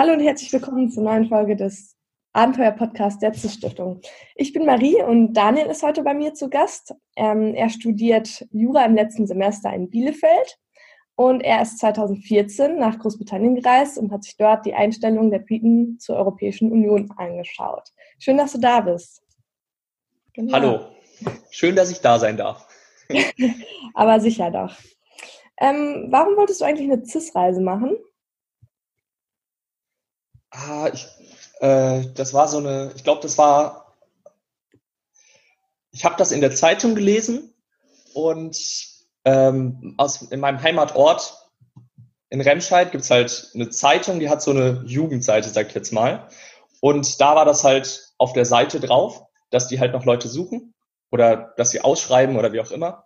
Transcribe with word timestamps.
Hallo 0.00 0.14
und 0.14 0.20
herzlich 0.20 0.50
willkommen 0.50 0.90
zur 0.90 1.02
neuen 1.02 1.28
Folge 1.28 1.56
des 1.56 1.94
Abenteuer-Podcast 2.32 3.20
der 3.20 3.34
CIS-Stiftung. 3.34 4.00
Ich 4.34 4.54
bin 4.54 4.64
Marie 4.64 5.02
und 5.02 5.34
Daniel 5.34 5.66
ist 5.66 5.82
heute 5.82 6.02
bei 6.02 6.14
mir 6.14 6.32
zu 6.32 6.48
Gast. 6.48 6.94
Ähm, 7.16 7.54
er 7.54 7.68
studiert 7.68 8.46
Jura 8.50 8.86
im 8.86 8.94
letzten 8.94 9.26
Semester 9.26 9.70
in 9.74 9.90
Bielefeld 9.90 10.56
und 11.16 11.42
er 11.42 11.60
ist 11.60 11.80
2014 11.80 12.78
nach 12.78 12.98
Großbritannien 12.98 13.56
gereist 13.56 13.98
und 13.98 14.10
hat 14.10 14.24
sich 14.24 14.38
dort 14.38 14.64
die 14.64 14.72
Einstellung 14.72 15.30
der 15.30 15.40
Briten 15.40 15.98
zur 15.98 16.16
Europäischen 16.16 16.72
Union 16.72 17.12
angeschaut. 17.18 17.90
Schön, 18.18 18.38
dass 18.38 18.52
du 18.52 18.58
da 18.58 18.80
bist. 18.80 19.20
Genau. 20.32 20.52
Hallo, 20.54 20.80
schön, 21.50 21.76
dass 21.76 21.90
ich 21.90 22.00
da 22.00 22.18
sein 22.18 22.38
darf. 22.38 22.66
Aber 23.92 24.18
sicher 24.18 24.50
doch. 24.50 24.74
Ähm, 25.60 26.06
warum 26.08 26.38
wolltest 26.38 26.62
du 26.62 26.64
eigentlich 26.64 26.90
eine 26.90 27.04
CIS-Reise 27.04 27.60
machen? 27.60 27.98
Ah, 30.50 30.90
ich, 30.92 31.06
äh, 31.60 32.06
das 32.14 32.34
war 32.34 32.48
so 32.48 32.58
eine, 32.58 32.92
ich 32.96 33.04
glaube, 33.04 33.22
das 33.22 33.38
war, 33.38 33.94
ich 35.92 36.04
habe 36.04 36.16
das 36.16 36.32
in 36.32 36.40
der 36.40 36.54
Zeitung 36.54 36.94
gelesen 36.94 37.54
und 38.14 38.58
ähm, 39.24 39.94
aus, 39.96 40.22
in 40.22 40.40
meinem 40.40 40.62
Heimatort 40.62 41.36
in 42.30 42.40
Remscheid 42.40 42.92
gibt 42.92 43.04
es 43.04 43.10
halt 43.10 43.50
eine 43.54 43.70
Zeitung, 43.70 44.20
die 44.20 44.28
hat 44.28 44.42
so 44.42 44.52
eine 44.52 44.84
Jugendseite, 44.86 45.48
sag 45.50 45.68
ich 45.68 45.74
jetzt 45.74 45.92
mal. 45.92 46.28
Und 46.80 47.20
da 47.20 47.34
war 47.34 47.44
das 47.44 47.64
halt 47.64 48.12
auf 48.18 48.32
der 48.32 48.44
Seite 48.44 48.80
drauf, 48.80 49.24
dass 49.50 49.68
die 49.68 49.80
halt 49.80 49.92
noch 49.92 50.04
Leute 50.04 50.28
suchen 50.28 50.74
oder 51.10 51.52
dass 51.56 51.70
sie 51.70 51.80
ausschreiben 51.80 52.36
oder 52.36 52.52
wie 52.52 52.60
auch 52.60 52.70
immer. 52.70 53.04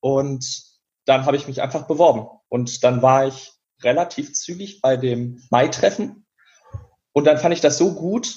Und 0.00 0.64
dann 1.04 1.26
habe 1.26 1.36
ich 1.36 1.46
mich 1.46 1.62
einfach 1.62 1.86
beworben. 1.86 2.26
Und 2.48 2.82
dann 2.82 3.02
war 3.02 3.26
ich 3.26 3.52
relativ 3.82 4.32
zügig 4.32 4.80
bei 4.80 4.96
dem 4.96 5.42
Mai-Treffen 5.50 6.25
und 7.16 7.24
dann 7.24 7.38
fand 7.38 7.54
ich 7.54 7.62
das 7.62 7.78
so 7.78 7.94
gut, 7.94 8.36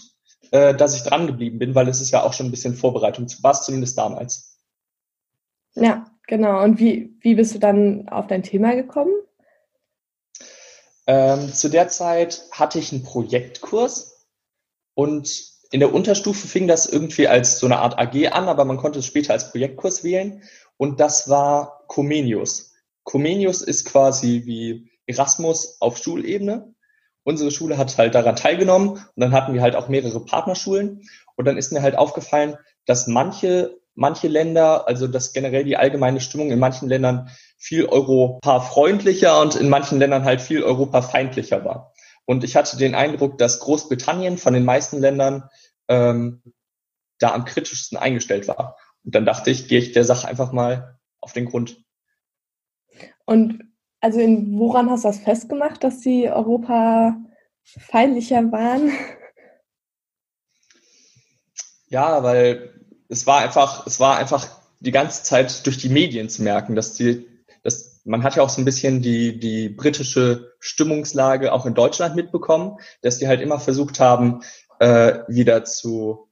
äh, 0.52 0.74
dass 0.74 0.96
ich 0.96 1.04
dran 1.04 1.28
geblieben 1.28 1.60
bin, 1.60 1.76
weil 1.76 1.90
es 1.90 2.00
ist 2.00 2.12
ja 2.12 2.24
auch 2.24 2.32
schon 2.32 2.46
ein 2.46 2.52
bisschen 2.52 2.76
Vorbereitung 2.76 3.28
zu 3.28 3.44
was, 3.44 3.66
zumindest 3.66 3.98
damals. 3.98 4.58
Ja, 5.76 6.10
genau. 6.28 6.64
Und 6.64 6.80
wie, 6.80 7.14
wie 7.20 7.36
bist 7.36 7.54
du 7.54 7.60
dann 7.60 8.08
auf 8.08 8.28
dein 8.28 8.42
Thema 8.42 8.76
gekommen? 8.76 9.12
Ähm, 11.08 11.54
zu 11.54 11.68
der 11.68 11.90
Zeit 11.90 12.42
hatte 12.52 12.80
ich 12.80 12.94
einen 12.94 13.04
Projektkurs 13.04 14.26
und 14.94 15.30
in 15.72 15.82
der 15.82 15.94
Unterstufe 15.94 16.48
fing 16.48 16.70
das 16.70 16.86
irgendwie 16.86 17.28
als 17.28 17.60
so 17.60 17.66
eine 17.66 17.80
Art 17.80 18.00
AG 18.00 18.32
an, 18.32 18.48
aber 18.48 18.64
man 18.64 18.78
konnte 18.78 19.00
es 19.00 19.06
später 19.06 19.34
als 19.34 19.52
Projektkurs 19.52 20.06
wählen 20.06 20.42
und 20.78 21.02
das 21.02 21.28
war 21.28 21.84
Comenius. 21.88 22.76
Comenius 23.04 23.62
ist 23.62 23.84
quasi 23.84 24.44
wie 24.46 24.90
Erasmus 25.06 25.82
auf 25.82 25.98
Schulebene 25.98 26.74
unsere 27.30 27.52
Schule 27.52 27.78
hat 27.78 27.98
halt 27.98 28.16
daran 28.16 28.36
teilgenommen 28.36 28.90
und 28.90 29.14
dann 29.16 29.32
hatten 29.32 29.54
wir 29.54 29.62
halt 29.62 29.76
auch 29.76 29.88
mehrere 29.88 30.26
Partnerschulen 30.26 31.08
und 31.36 31.46
dann 31.46 31.58
ist 31.58 31.72
mir 31.72 31.82
halt 31.82 31.96
aufgefallen, 31.96 32.58
dass 32.86 33.08
manche 33.08 33.80
manche 33.96 34.30
Länder, 34.30 34.88
also 34.88 35.08
dass 35.08 35.34
generell 35.34 35.66
die 35.66 35.76
allgemeine 35.76 36.22
Stimmung 36.22 36.52
in 36.52 36.60
manchen 36.60 36.88
Ländern 36.88 37.30
viel 37.58 37.86
Europa-freundlicher 37.86 39.42
und 39.42 39.56
in 39.56 39.68
manchen 39.68 40.00
Ländern 40.00 40.24
halt 40.24 40.42
viel 40.42 40.64
Europa-feindlicher 40.64 41.66
war. 41.66 41.94
Und 42.26 42.46
ich 42.46 42.56
hatte 42.56 42.78
den 42.78 42.96
Eindruck, 42.96 43.38
dass 43.38 43.60
Großbritannien 43.60 44.38
von 44.38 44.54
den 44.54 44.64
meisten 44.64 45.00
Ländern 45.00 45.50
ähm, 45.90 46.42
da 47.20 47.34
am 47.34 47.44
kritischsten 47.44 47.98
eingestellt 47.98 48.48
war. 48.48 48.78
Und 49.04 49.16
dann 49.16 49.26
dachte 49.26 49.52
ich, 49.52 49.68
gehe 49.68 49.80
ich 49.80 49.92
der 49.92 50.06
Sache 50.06 50.28
einfach 50.28 50.54
mal 50.54 50.98
auf 51.20 51.34
den 51.34 51.46
Grund. 51.46 51.84
Und 53.26 53.69
also 54.02 54.20
in, 54.20 54.58
woran 54.58 54.90
hast 54.90 55.04
du 55.04 55.10
das 55.10 55.20
festgemacht, 55.20 55.84
dass 55.84 56.02
sie 56.02 56.30
Europa 56.30 57.18
feindlicher 57.64 58.52
waren? 58.52 58.92
Ja, 61.92 62.22
weil 62.22 62.86
es 63.08 63.26
war 63.26 63.40
einfach, 63.40 63.88
es 63.88 64.00
war 64.00 64.18
einfach 64.18 64.48
die 64.80 64.92
ganze 64.92 65.24
Zeit 65.24 65.66
durch 65.66 65.80
die 65.80 65.90
Medien 65.90 66.30
zu 66.30 66.44
merken, 66.44 66.76
dass 66.76 66.94
die, 66.94 67.28
dass 67.64 68.02
man 68.06 68.22
hat 68.22 68.36
ja 68.36 68.44
auch 68.44 68.50
so 68.50 68.62
ein 68.62 68.66
bisschen 68.66 69.02
die, 69.02 69.40
die 69.40 69.70
britische 69.70 70.54
Stimmungslage 70.60 71.52
auch 71.52 71.66
in 71.66 71.74
Deutschland 71.74 72.16
mitbekommen, 72.16 72.78
dass 73.02 73.18
die 73.18 73.28
halt 73.28 73.42
immer 73.42 73.60
versucht 73.60 74.00
haben, 74.00 74.42
äh, 74.80 75.20
wieder 75.28 75.64
zu 75.64 76.30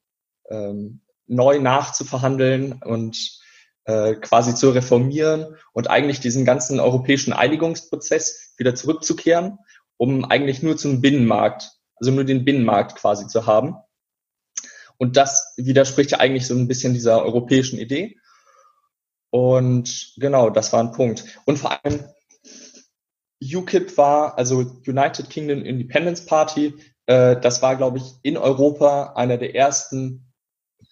ähm, 0.50 1.02
neu 1.26 1.60
nachzuverhandeln 1.60 2.82
und 2.84 3.40
äh, 3.88 4.16
quasi 4.16 4.54
zu 4.54 4.70
reformieren 4.70 5.56
und 5.72 5.90
eigentlich 5.90 6.20
diesen 6.20 6.44
ganzen 6.44 6.80
europäischen 6.80 7.32
Einigungsprozess 7.32 8.54
wieder 8.58 8.76
zurückzukehren, 8.76 9.60
um 9.96 10.26
eigentlich 10.26 10.62
nur 10.62 10.76
zum 10.76 11.00
Binnenmarkt, 11.00 11.72
also 11.96 12.12
nur 12.12 12.26
den 12.26 12.44
Binnenmarkt 12.44 12.98
quasi 12.98 13.28
zu 13.28 13.46
haben. 13.46 13.76
Und 14.98 15.16
das 15.16 15.54
widerspricht 15.56 16.12
ja 16.12 16.20
eigentlich 16.20 16.48
so 16.48 16.54
ein 16.54 16.68
bisschen 16.68 16.94
dieser 16.94 17.24
europäischen 17.24 17.80
Idee. 17.80 18.18
Und 19.30 20.14
genau, 20.18 20.50
das 20.50 20.74
war 20.74 20.82
ein 20.82 20.92
Punkt. 20.92 21.24
Und 21.46 21.58
vor 21.58 21.84
allem 21.84 22.04
UKIP 23.42 23.98
war, 23.98 24.38
also 24.38 24.80
United 24.86 25.30
Kingdom 25.30 25.64
Independence 25.64 26.26
Party, 26.26 26.74
äh, 27.06 27.40
das 27.40 27.62
war, 27.62 27.78
glaube 27.78 28.00
ich, 28.00 28.16
in 28.24 28.36
Europa 28.36 29.14
einer 29.14 29.38
der 29.38 29.56
ersten 29.56 30.34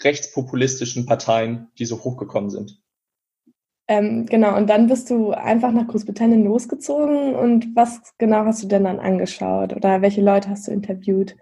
rechtspopulistischen 0.02 1.06
Parteien, 1.06 1.68
die 1.78 1.86
so 1.86 2.04
hochgekommen 2.04 2.50
sind. 2.50 2.85
Ähm, 3.88 4.26
genau, 4.26 4.58
und 4.58 4.68
dann 4.68 4.88
bist 4.88 5.10
du 5.12 5.32
einfach 5.32 5.72
nach 5.72 5.88
Großbritannien 5.88 6.44
losgezogen 6.44 7.36
und 7.36 7.76
was 7.76 8.14
genau 8.18 8.46
hast 8.46 8.64
du 8.64 8.68
denn 8.68 8.84
dann 8.84 9.00
angeschaut 9.00 9.74
oder 9.74 10.02
welche 10.02 10.22
Leute 10.22 10.50
hast 10.50 10.68
du 10.68 10.72
interviewt? 10.72 11.36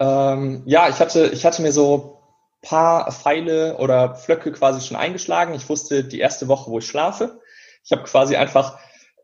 Ähm, 0.00 0.62
ja, 0.66 0.88
ich 0.88 0.98
hatte, 0.98 1.26
ich 1.26 1.44
hatte 1.44 1.62
mir 1.62 1.72
so 1.72 2.20
paar 2.62 3.10
Pfeile 3.12 3.76
oder 3.78 4.14
Pflöcke 4.16 4.52
quasi 4.52 4.80
schon 4.80 4.96
eingeschlagen. 4.96 5.54
Ich 5.54 5.68
wusste 5.68 6.04
die 6.04 6.18
erste 6.18 6.48
Woche, 6.48 6.70
wo 6.70 6.78
ich 6.78 6.86
schlafe. 6.86 7.40
Ich 7.84 7.92
habe 7.92 8.02
quasi 8.02 8.36
einfach 8.36 8.78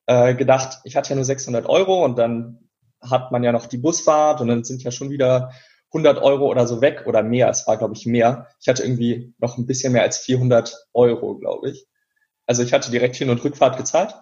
äh, 0.07 0.35
gedacht, 0.35 0.81
ich 0.85 0.97
hatte 0.97 1.11
ja 1.11 1.17
nur 1.17 1.25
600 1.25 1.67
Euro 1.67 2.05
und 2.05 2.17
dann 2.17 2.69
hat 3.01 3.33
man 3.33 3.43
ja 3.43 3.53
noch 3.53 3.67
die 3.67 3.79
Busfahrt 3.79 4.41
und 4.41 4.49
dann 4.49 4.65
sind 4.65 4.83
ja 4.83 4.91
schon 4.91 5.11
wieder 5.11 5.53
100 5.93 6.23
Euro 6.23 6.47
oder 6.47 6.67
so 6.67 6.81
weg 6.81 7.05
oder 7.07 7.23
mehr. 7.23 7.49
Es 7.49 7.67
war, 7.67 7.77
glaube 7.77 7.95
ich, 7.95 8.07
mehr. 8.07 8.49
Ich 8.61 8.69
hatte 8.69 8.83
irgendwie 8.83 9.35
noch 9.39 9.57
ein 9.57 9.67
bisschen 9.67 9.93
mehr 9.93 10.03
als 10.03 10.19
400 10.19 10.87
Euro, 10.93 11.37
glaube 11.39 11.71
ich. 11.71 11.87
Also 12.47 12.63
ich 12.63 12.73
hatte 12.73 12.91
direkt 12.91 13.17
Hin- 13.17 13.31
und 13.31 13.43
Rückfahrt 13.43 13.77
gezahlt. 13.77 14.15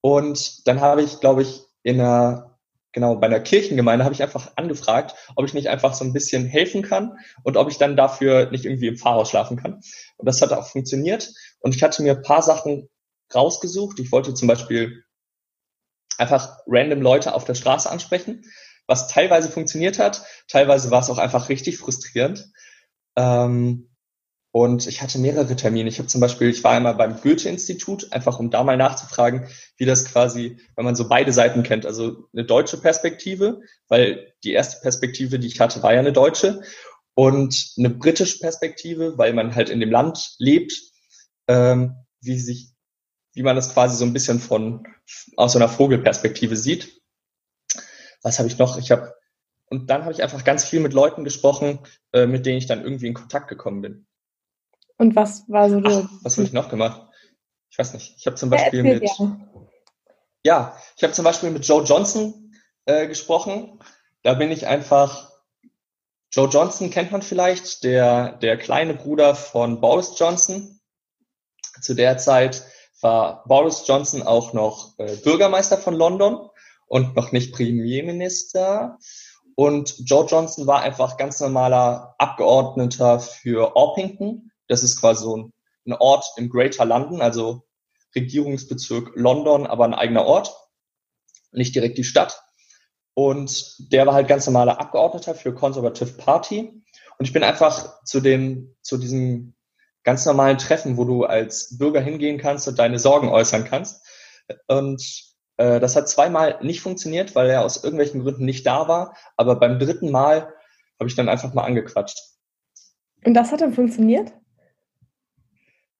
Und 0.00 0.66
dann 0.66 0.80
habe 0.80 1.02
ich, 1.02 1.20
glaube 1.20 1.42
ich, 1.42 1.62
in 1.82 2.00
einer, 2.00 2.58
genau, 2.92 3.16
bei 3.16 3.26
einer 3.26 3.40
Kirchengemeinde 3.40 4.04
habe 4.04 4.14
ich 4.14 4.22
einfach 4.22 4.52
angefragt, 4.56 5.14
ob 5.36 5.44
ich 5.44 5.54
nicht 5.54 5.68
einfach 5.68 5.94
so 5.94 6.04
ein 6.04 6.12
bisschen 6.12 6.46
helfen 6.46 6.82
kann 6.82 7.18
und 7.42 7.56
ob 7.56 7.68
ich 7.68 7.78
dann 7.78 7.96
dafür 7.96 8.50
nicht 8.50 8.64
irgendwie 8.64 8.88
im 8.88 8.96
Pfarrhaus 8.96 9.30
schlafen 9.30 9.56
kann. 9.56 9.80
Und 10.16 10.26
das 10.26 10.40
hat 10.42 10.52
auch 10.52 10.66
funktioniert. 10.66 11.32
Und 11.60 11.74
ich 11.74 11.82
hatte 11.82 12.02
mir 12.02 12.16
ein 12.16 12.22
paar 12.22 12.42
Sachen 12.42 12.88
rausgesucht. 13.34 13.98
Ich 13.98 14.12
wollte 14.12 14.34
zum 14.34 14.48
Beispiel 14.48 15.04
einfach 16.16 16.58
random 16.66 17.00
Leute 17.00 17.34
auf 17.34 17.44
der 17.44 17.54
Straße 17.54 17.90
ansprechen 17.90 18.44
was 18.88 19.06
teilweise 19.06 19.48
funktioniert 19.50 20.00
hat. 20.00 20.24
Teilweise 20.48 20.90
war 20.90 21.00
es 21.00 21.10
auch 21.10 21.18
einfach 21.18 21.48
richtig 21.48 21.78
frustrierend. 21.78 22.50
Ähm, 23.16 23.90
und 24.50 24.86
ich 24.86 25.02
hatte 25.02 25.18
mehrere 25.18 25.54
Termine. 25.54 25.88
Ich 25.88 25.98
habe 25.98 26.08
zum 26.08 26.20
Beispiel, 26.20 26.48
ich 26.48 26.64
war 26.64 26.72
einmal 26.72 26.94
beim 26.94 27.20
Goethe-Institut, 27.20 28.12
einfach 28.12 28.40
um 28.40 28.50
da 28.50 28.64
mal 28.64 28.78
nachzufragen, 28.78 29.46
wie 29.76 29.84
das 29.84 30.06
quasi, 30.06 30.56
wenn 30.74 30.86
man 30.86 30.96
so 30.96 31.08
beide 31.08 31.32
Seiten 31.32 31.62
kennt, 31.62 31.84
also 31.86 32.28
eine 32.32 32.44
deutsche 32.44 32.78
Perspektive, 32.78 33.60
weil 33.88 34.32
die 34.42 34.52
erste 34.52 34.80
Perspektive, 34.80 35.38
die 35.38 35.46
ich 35.46 35.60
hatte, 35.60 35.82
war 35.82 35.92
ja 35.92 36.00
eine 36.00 36.12
deutsche, 36.12 36.62
und 37.14 37.74
eine 37.76 37.90
britische 37.90 38.38
Perspektive, 38.38 39.18
weil 39.18 39.32
man 39.32 39.56
halt 39.56 39.70
in 39.70 39.80
dem 39.80 39.90
Land 39.90 40.36
lebt, 40.38 40.72
ähm, 41.48 41.96
wie 42.20 42.38
sich, 42.38 42.70
wie 43.34 43.42
man 43.42 43.56
das 43.56 43.72
quasi 43.74 43.96
so 43.96 44.04
ein 44.04 44.12
bisschen 44.12 44.38
von 44.38 44.86
aus 45.36 45.54
so 45.54 45.58
einer 45.58 45.68
Vogelperspektive 45.68 46.54
sieht 46.54 47.00
was 48.28 48.38
habe 48.38 48.48
ich 48.48 48.58
noch? 48.58 48.76
Ich 48.78 48.90
habe 48.90 49.14
und 49.70 49.90
dann 49.90 50.02
habe 50.02 50.12
ich 50.12 50.22
einfach 50.22 50.44
ganz 50.44 50.64
viel 50.64 50.80
mit 50.80 50.92
Leuten 50.92 51.24
gesprochen, 51.24 51.80
äh, 52.12 52.26
mit 52.26 52.46
denen 52.46 52.58
ich 52.58 52.66
dann 52.66 52.82
irgendwie 52.84 53.06
in 53.06 53.14
Kontakt 53.14 53.48
gekommen 53.48 53.82
bin. 53.82 54.06
Und 54.96 55.16
was 55.16 55.48
war 55.48 55.68
so? 55.68 55.80
Ach, 55.84 56.08
was 56.22 56.36
habe 56.36 56.46
ich 56.46 56.52
noch 56.52 56.68
gemacht? 56.68 57.06
Ich 57.70 57.78
weiß 57.78 57.94
nicht. 57.94 58.14
Ich 58.18 58.26
habe 58.26 58.36
zum 58.36 58.50
Beispiel 58.50 58.84
ja, 58.84 58.94
mit 58.94 59.02
ja. 59.02 59.40
ja, 60.44 60.76
ich 60.96 61.02
habe 61.02 61.12
zum 61.12 61.24
Beispiel 61.24 61.50
mit 61.50 61.66
Joe 61.66 61.84
Johnson 61.84 62.52
äh, 62.86 63.06
gesprochen. 63.06 63.80
Da 64.22 64.34
bin 64.34 64.50
ich 64.50 64.66
einfach 64.66 65.30
Joe 66.30 66.48
Johnson 66.48 66.90
kennt 66.90 67.10
man 67.10 67.22
vielleicht, 67.22 67.84
der 67.84 68.32
der 68.32 68.58
kleine 68.58 68.94
Bruder 68.94 69.34
von 69.34 69.80
Boris 69.80 70.18
Johnson. 70.18 70.80
Zu 71.80 71.94
der 71.94 72.18
Zeit 72.18 72.64
war 73.00 73.44
Boris 73.44 73.84
Johnson 73.86 74.22
auch 74.22 74.52
noch 74.52 74.98
äh, 74.98 75.16
Bürgermeister 75.16 75.78
von 75.78 75.94
London 75.94 76.47
und 76.88 77.14
noch 77.14 77.32
nicht 77.32 77.54
Premierminister. 77.54 78.98
Und 79.54 79.94
Joe 80.04 80.26
Johnson 80.26 80.66
war 80.66 80.82
einfach 80.82 81.16
ganz 81.16 81.40
normaler 81.40 82.14
Abgeordneter 82.18 83.20
für 83.20 83.76
Orpington. 83.76 84.50
Das 84.66 84.82
ist 84.82 85.00
quasi 85.00 85.24
so 85.24 85.36
ein, 85.36 85.52
Ort 85.98 86.26
im 86.36 86.50
Greater 86.50 86.84
London, 86.84 87.22
also 87.22 87.62
Regierungsbezirk 88.14 89.12
London, 89.14 89.66
aber 89.66 89.86
ein 89.86 89.94
eigener 89.94 90.26
Ort, 90.26 90.54
nicht 91.50 91.74
direkt 91.74 91.96
die 91.96 92.04
Stadt. 92.04 92.42
Und 93.14 93.74
der 93.90 94.06
war 94.06 94.12
halt 94.12 94.28
ganz 94.28 94.44
normaler 94.44 94.78
Abgeordneter 94.80 95.34
für 95.34 95.54
Conservative 95.54 96.12
Party. 96.12 96.84
Und 97.18 97.24
ich 97.24 97.32
bin 97.32 97.42
einfach 97.42 98.04
zu 98.04 98.20
den, 98.20 98.76
zu 98.82 98.98
diesem 98.98 99.54
ganz 100.04 100.24
normalen 100.26 100.58
Treffen, 100.58 100.96
wo 100.96 101.04
du 101.04 101.24
als 101.24 101.78
Bürger 101.78 102.00
hingehen 102.00 102.38
kannst 102.38 102.68
und 102.68 102.78
deine 102.78 102.98
Sorgen 102.98 103.30
äußern 103.30 103.64
kannst. 103.64 104.02
Und 104.66 105.27
äh, 105.58 105.80
das 105.80 105.96
hat 105.96 106.08
zweimal 106.08 106.58
nicht 106.62 106.80
funktioniert, 106.80 107.34
weil 107.34 107.50
er 107.50 107.62
aus 107.62 107.82
irgendwelchen 107.82 108.22
Gründen 108.22 108.44
nicht 108.44 108.64
da 108.66 108.88
war. 108.88 109.16
Aber 109.36 109.56
beim 109.56 109.78
dritten 109.78 110.10
Mal 110.10 110.54
habe 110.98 111.08
ich 111.08 111.14
dann 111.14 111.28
einfach 111.28 111.52
mal 111.52 111.64
angequatscht. 111.64 112.18
Und 113.24 113.34
das 113.34 113.52
hat 113.52 113.60
dann 113.60 113.74
funktioniert? 113.74 114.32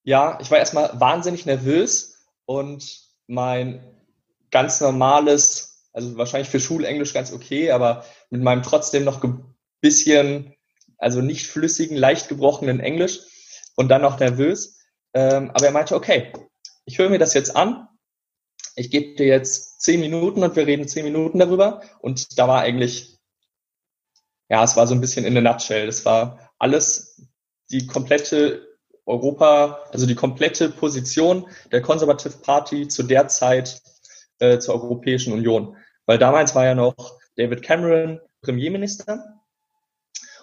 Ja, 0.05 0.38
ich 0.40 0.50
war 0.50 0.58
erstmal 0.58 0.99
wahnsinnig 0.99 1.44
nervös 1.44 2.25
und 2.46 3.02
mein 3.26 3.84
ganz 4.50 4.81
normales, 4.81 5.88
also 5.93 6.16
wahrscheinlich 6.16 6.49
für 6.49 6.60
Schulenglisch 6.60 7.12
ganz 7.12 7.32
okay, 7.32 7.72
aber 7.72 8.05
mit 8.31 8.43
meinem 8.43 8.62
trotzdem 8.62 9.05
noch 9.05 9.22
ein 9.22 9.55
bisschen, 9.81 10.55
also 10.96 11.20
nicht 11.20 11.46
flüssigen, 11.49 11.96
leicht 11.96 12.28
gebrochenen 12.28 12.81
Englisch 12.81 13.20
und 13.76 13.88
dann 13.88 14.02
noch 14.02 14.19
nervös. 14.19 14.78
Ähm, 15.14 15.50
aber 15.50 15.66
er 15.66 15.72
meinte, 15.72 15.96
okay, 15.96 16.32
ich 16.87 16.99
höre 16.99 17.10
mir 17.10 17.19
das 17.19 17.34
jetzt 17.34 17.55
an. 17.55 17.88
Ich 18.79 18.91
gebe 18.91 19.17
dir 19.17 19.27
jetzt 19.27 19.81
zehn 19.81 19.99
Minuten 19.99 20.45
und 20.45 20.55
wir 20.55 20.67
reden 20.67 20.87
zehn 20.87 21.05
Minuten 21.05 21.41
darüber. 21.41 21.83
Und 22.01 22.39
da 22.39 22.47
war 22.47 22.61
eigentlich, 22.61 23.19
ja, 24.49 24.63
es 24.63 24.77
war 24.77 24.87
so 24.87 24.95
ein 24.95 25.01
bisschen 25.01 25.25
in 25.25 25.37
a 25.37 25.41
nutshell. 25.41 25.87
Das 25.87 26.05
war 26.05 26.53
alles 26.59 27.29
die 27.71 27.89
komplette 27.89 28.69
Europa, 29.05 29.81
also 29.91 30.07
die 30.07 30.15
komplette 30.15 30.69
Position 30.69 31.49
der 31.73 31.83
Conservative 31.83 32.39
Party 32.39 32.87
zu 32.87 33.03
der 33.03 33.27
Zeit 33.27 33.83
äh, 34.39 34.59
zur 34.59 34.77
Europäischen 34.77 35.33
Union. 35.33 35.77
Weil 36.07 36.19
damals 36.19 36.55
war 36.55 36.65
ja 36.65 36.77
noch 36.77 37.19
David 37.37 37.63
Cameron 37.63 38.21
Premierminister. 38.43 39.43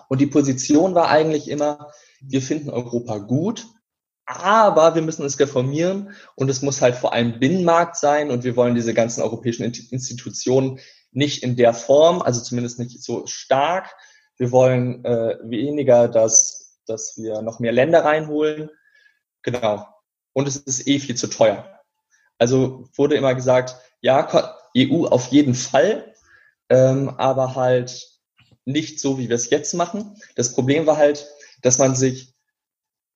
Und 0.09 0.19
die 0.19 0.27
Position 0.27 0.93
war 0.93 1.07
eigentlich 1.07 1.47
immer, 1.47 1.89
wir 2.19 2.41
finden 2.41 2.69
Europa 2.69 3.17
gut, 3.19 3.65
aber 4.25 4.95
wir 4.95 5.01
müssen 5.01 5.25
es 5.25 5.39
reformieren 5.39 6.13
und 6.35 6.49
es 6.49 6.61
muss 6.61 6.81
halt 6.81 6.95
vor 6.95 7.13
allem 7.13 7.39
Binnenmarkt 7.39 7.95
sein 7.95 8.31
und 8.31 8.43
wir 8.43 8.55
wollen 8.55 8.75
diese 8.75 8.93
ganzen 8.93 9.21
europäischen 9.21 9.63
Institutionen 9.63 10.79
nicht 11.11 11.43
in 11.43 11.55
der 11.55 11.73
Form, 11.73 12.21
also 12.21 12.41
zumindest 12.41 12.79
nicht 12.79 13.01
so 13.01 13.25
stark. 13.27 13.95
Wir 14.37 14.51
wollen 14.51 15.05
äh, 15.05 15.37
weniger, 15.43 16.07
dass, 16.07 16.79
dass 16.85 17.17
wir 17.17 17.41
noch 17.41 17.59
mehr 17.59 17.71
Länder 17.71 18.03
reinholen. 18.03 18.69
Genau. 19.43 19.87
Und 20.33 20.47
es 20.47 20.57
ist 20.57 20.87
eh 20.87 20.99
viel 20.99 21.15
zu 21.15 21.27
teuer. 21.27 21.79
Also 22.37 22.89
wurde 22.95 23.15
immer 23.15 23.33
gesagt, 23.35 23.75
ja, 24.01 24.27
EU 24.77 25.05
auf 25.05 25.27
jeden 25.27 25.55
Fall, 25.55 26.13
ähm, 26.69 27.09
aber 27.09 27.55
halt 27.55 28.09
nicht 28.65 28.99
so, 28.99 29.17
wie 29.17 29.29
wir 29.29 29.35
es 29.35 29.49
jetzt 29.49 29.73
machen. 29.73 30.17
Das 30.35 30.53
Problem 30.53 30.85
war 30.85 30.97
halt, 30.97 31.27
dass 31.61 31.77
man 31.77 31.95
sich 31.95 32.34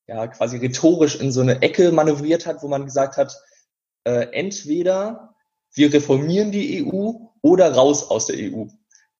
ja 0.09 0.27
quasi 0.27 0.57
rhetorisch 0.57 1.15
in 1.15 1.31
so 1.31 1.41
eine 1.41 1.61
Ecke 1.61 1.91
manövriert 1.91 2.45
hat, 2.45 2.63
wo 2.63 2.67
man 2.67 2.85
gesagt 2.85 3.15
hat, 3.17 3.39
äh, 4.05 4.27
entweder 4.31 5.35
wir 5.73 5.93
reformieren 5.93 6.51
die 6.51 6.83
EU 6.83 7.11
oder 7.41 7.73
raus 7.73 8.09
aus 8.09 8.25
der 8.25 8.37
EU. 8.37 8.65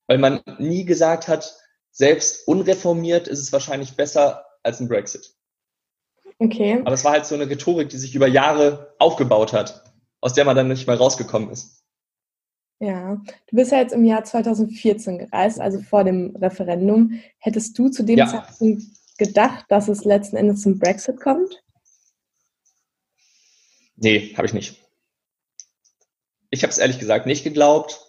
Weil 0.07 0.17
man 0.17 0.41
nie 0.57 0.85
gesagt 0.85 1.27
hat, 1.27 1.55
selbst 1.91 2.47
unreformiert 2.47 3.27
ist 3.27 3.39
es 3.39 3.53
wahrscheinlich 3.53 3.95
besser 3.95 4.45
als 4.63 4.79
ein 4.79 4.87
Brexit. 4.87 5.35
Okay. 6.39 6.81
Aber 6.83 6.93
es 6.93 7.03
war 7.03 7.11
halt 7.11 7.25
so 7.25 7.35
eine 7.35 7.49
Rhetorik, 7.49 7.89
die 7.89 7.97
sich 7.97 8.15
über 8.15 8.27
Jahre 8.27 8.95
aufgebaut 8.97 9.53
hat, 9.53 9.83
aus 10.21 10.33
der 10.33 10.45
man 10.45 10.55
dann 10.55 10.69
nicht 10.69 10.87
mal 10.87 10.95
rausgekommen 10.95 11.51
ist. 11.51 11.83
Ja, 12.81 13.21
du 13.47 13.55
bist 13.55 13.73
ja 13.73 13.79
jetzt 13.79 13.93
im 13.93 14.05
Jahr 14.05 14.23
2014 14.23 15.19
gereist, 15.19 15.59
also 15.59 15.81
vor 15.81 16.03
dem 16.05 16.35
Referendum. 16.37 17.19
Hättest 17.37 17.77
du 17.77 17.89
zu 17.89 18.03
dem 18.03 18.17
ja. 18.17 18.27
Zeitpunkt 18.27 18.83
gedacht, 19.19 19.65
dass 19.69 19.87
es 19.87 20.03
letzten 20.03 20.37
Endes 20.37 20.61
zum 20.61 20.79
Brexit 20.79 21.21
kommt? 21.21 21.61
Nee, 23.95 24.33
habe 24.35 24.47
ich 24.47 24.53
nicht. 24.53 24.81
Ich 26.49 26.63
habe 26.63 26.71
es 26.71 26.79
ehrlich 26.79 26.97
gesagt 26.97 27.27
nicht 27.27 27.43
geglaubt. 27.43 28.03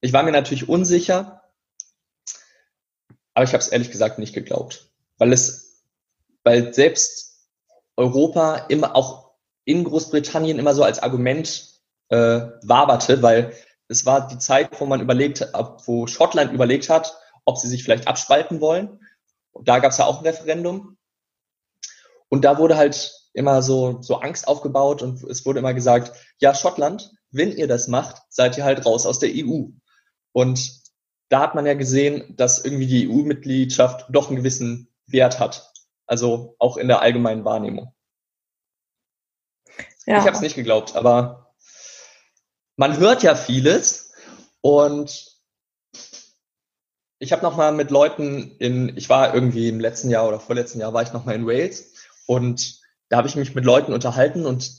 Ich 0.00 0.12
war 0.12 0.22
mir 0.22 0.32
natürlich 0.32 0.68
unsicher, 0.68 1.42
aber 3.34 3.44
ich 3.44 3.52
habe 3.52 3.62
es 3.62 3.68
ehrlich 3.68 3.90
gesagt 3.90 4.18
nicht 4.18 4.34
geglaubt, 4.34 4.90
weil 5.16 5.32
es, 5.32 5.84
weil 6.44 6.74
selbst 6.74 7.48
Europa 7.96 8.66
immer 8.68 8.94
auch 8.94 9.32
in 9.64 9.84
Großbritannien 9.84 10.58
immer 10.58 10.74
so 10.74 10.82
als 10.82 10.98
Argument 10.98 11.80
äh, 12.08 12.40
waberte, 12.62 13.22
weil 13.22 13.54
es 13.88 14.04
war 14.04 14.28
die 14.28 14.38
Zeit, 14.38 14.80
wo 14.80 14.86
man 14.86 15.00
überlegt, 15.00 15.40
wo 15.86 16.06
Schottland 16.06 16.52
überlegt 16.52 16.88
hat, 16.88 17.16
ob 17.44 17.58
sie 17.58 17.68
sich 17.68 17.82
vielleicht 17.82 18.06
abspalten 18.06 18.60
wollen. 18.60 19.00
Da 19.62 19.78
gab 19.78 19.92
es 19.92 19.98
ja 19.98 20.06
auch 20.06 20.18
ein 20.18 20.26
Referendum. 20.26 20.96
Und 22.28 22.44
da 22.44 22.58
wurde 22.58 22.76
halt 22.76 23.12
immer 23.32 23.62
so, 23.62 24.02
so 24.02 24.16
Angst 24.16 24.48
aufgebaut 24.48 25.02
und 25.02 25.22
es 25.24 25.46
wurde 25.46 25.60
immer 25.60 25.74
gesagt, 25.74 26.12
ja, 26.40 26.54
Schottland, 26.54 27.12
wenn 27.30 27.52
ihr 27.52 27.68
das 27.68 27.88
macht, 27.88 28.22
seid 28.28 28.56
ihr 28.58 28.64
halt 28.64 28.84
raus 28.84 29.06
aus 29.06 29.18
der 29.18 29.30
EU. 29.32 29.66
Und 30.32 30.82
da 31.28 31.40
hat 31.40 31.54
man 31.54 31.66
ja 31.66 31.74
gesehen, 31.74 32.34
dass 32.36 32.64
irgendwie 32.64 32.86
die 32.86 33.08
EU-Mitgliedschaft 33.08 34.06
doch 34.10 34.28
einen 34.28 34.36
gewissen 34.36 34.92
Wert 35.06 35.38
hat. 35.38 35.72
Also 36.06 36.56
auch 36.58 36.76
in 36.76 36.88
der 36.88 37.02
allgemeinen 37.02 37.44
Wahrnehmung. 37.44 37.94
Ja. 40.06 40.18
Ich 40.18 40.24
habe 40.24 40.32
es 40.36 40.40
nicht 40.40 40.54
geglaubt, 40.54 40.96
aber 40.96 41.54
man 42.76 42.96
hört 42.96 43.22
ja 43.22 43.34
vieles 43.34 44.12
und 44.62 45.37
ich 47.18 47.32
habe 47.32 47.42
noch 47.42 47.56
mal 47.56 47.72
mit 47.72 47.90
Leuten 47.90 48.52
in, 48.58 48.96
ich 48.96 49.08
war 49.08 49.34
irgendwie 49.34 49.68
im 49.68 49.80
letzten 49.80 50.10
Jahr 50.10 50.28
oder 50.28 50.40
vorletzten 50.40 50.80
Jahr 50.80 50.92
war 50.92 51.02
ich 51.02 51.12
noch 51.12 51.24
mal 51.24 51.34
in 51.34 51.46
Wales 51.46 51.94
und 52.26 52.80
da 53.08 53.16
habe 53.16 53.28
ich 53.28 53.36
mich 53.36 53.54
mit 53.54 53.64
Leuten 53.64 53.92
unterhalten 53.92 54.46
und 54.46 54.70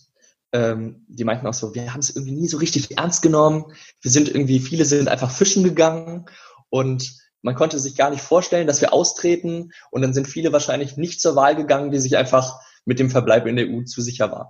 ähm, 0.51 1.05
die 1.07 1.23
meinten 1.23 1.47
auch 1.47 1.53
so, 1.53 1.75
wir 1.75 1.93
haben 1.93 1.99
es 1.99 2.15
irgendwie 2.15 2.35
nie 2.35 2.47
so 2.47 2.57
richtig 2.57 2.97
ernst 2.97 3.21
genommen. 3.21 3.65
Wir 4.01 4.11
sind 4.11 4.29
irgendwie, 4.29 4.59
viele 4.59 4.85
sind 4.85 5.07
einfach 5.07 5.31
fischen 5.31 5.63
gegangen 5.63 6.25
und 6.69 7.19
man 7.41 7.55
konnte 7.55 7.79
sich 7.79 7.95
gar 7.95 8.09
nicht 8.09 8.21
vorstellen, 8.21 8.67
dass 8.67 8.81
wir 8.81 8.93
austreten 8.93 9.71
und 9.91 10.01
dann 10.01 10.13
sind 10.13 10.27
viele 10.27 10.51
wahrscheinlich 10.51 10.97
nicht 10.97 11.21
zur 11.21 11.35
Wahl 11.35 11.55
gegangen, 11.55 11.91
die 11.91 11.99
sich 11.99 12.17
einfach 12.17 12.59
mit 12.85 12.99
dem 12.99 13.09
Verbleib 13.09 13.45
in 13.45 13.55
der 13.55 13.67
EU 13.67 13.83
zu 13.83 14.01
sicher 14.01 14.31
waren. 14.31 14.49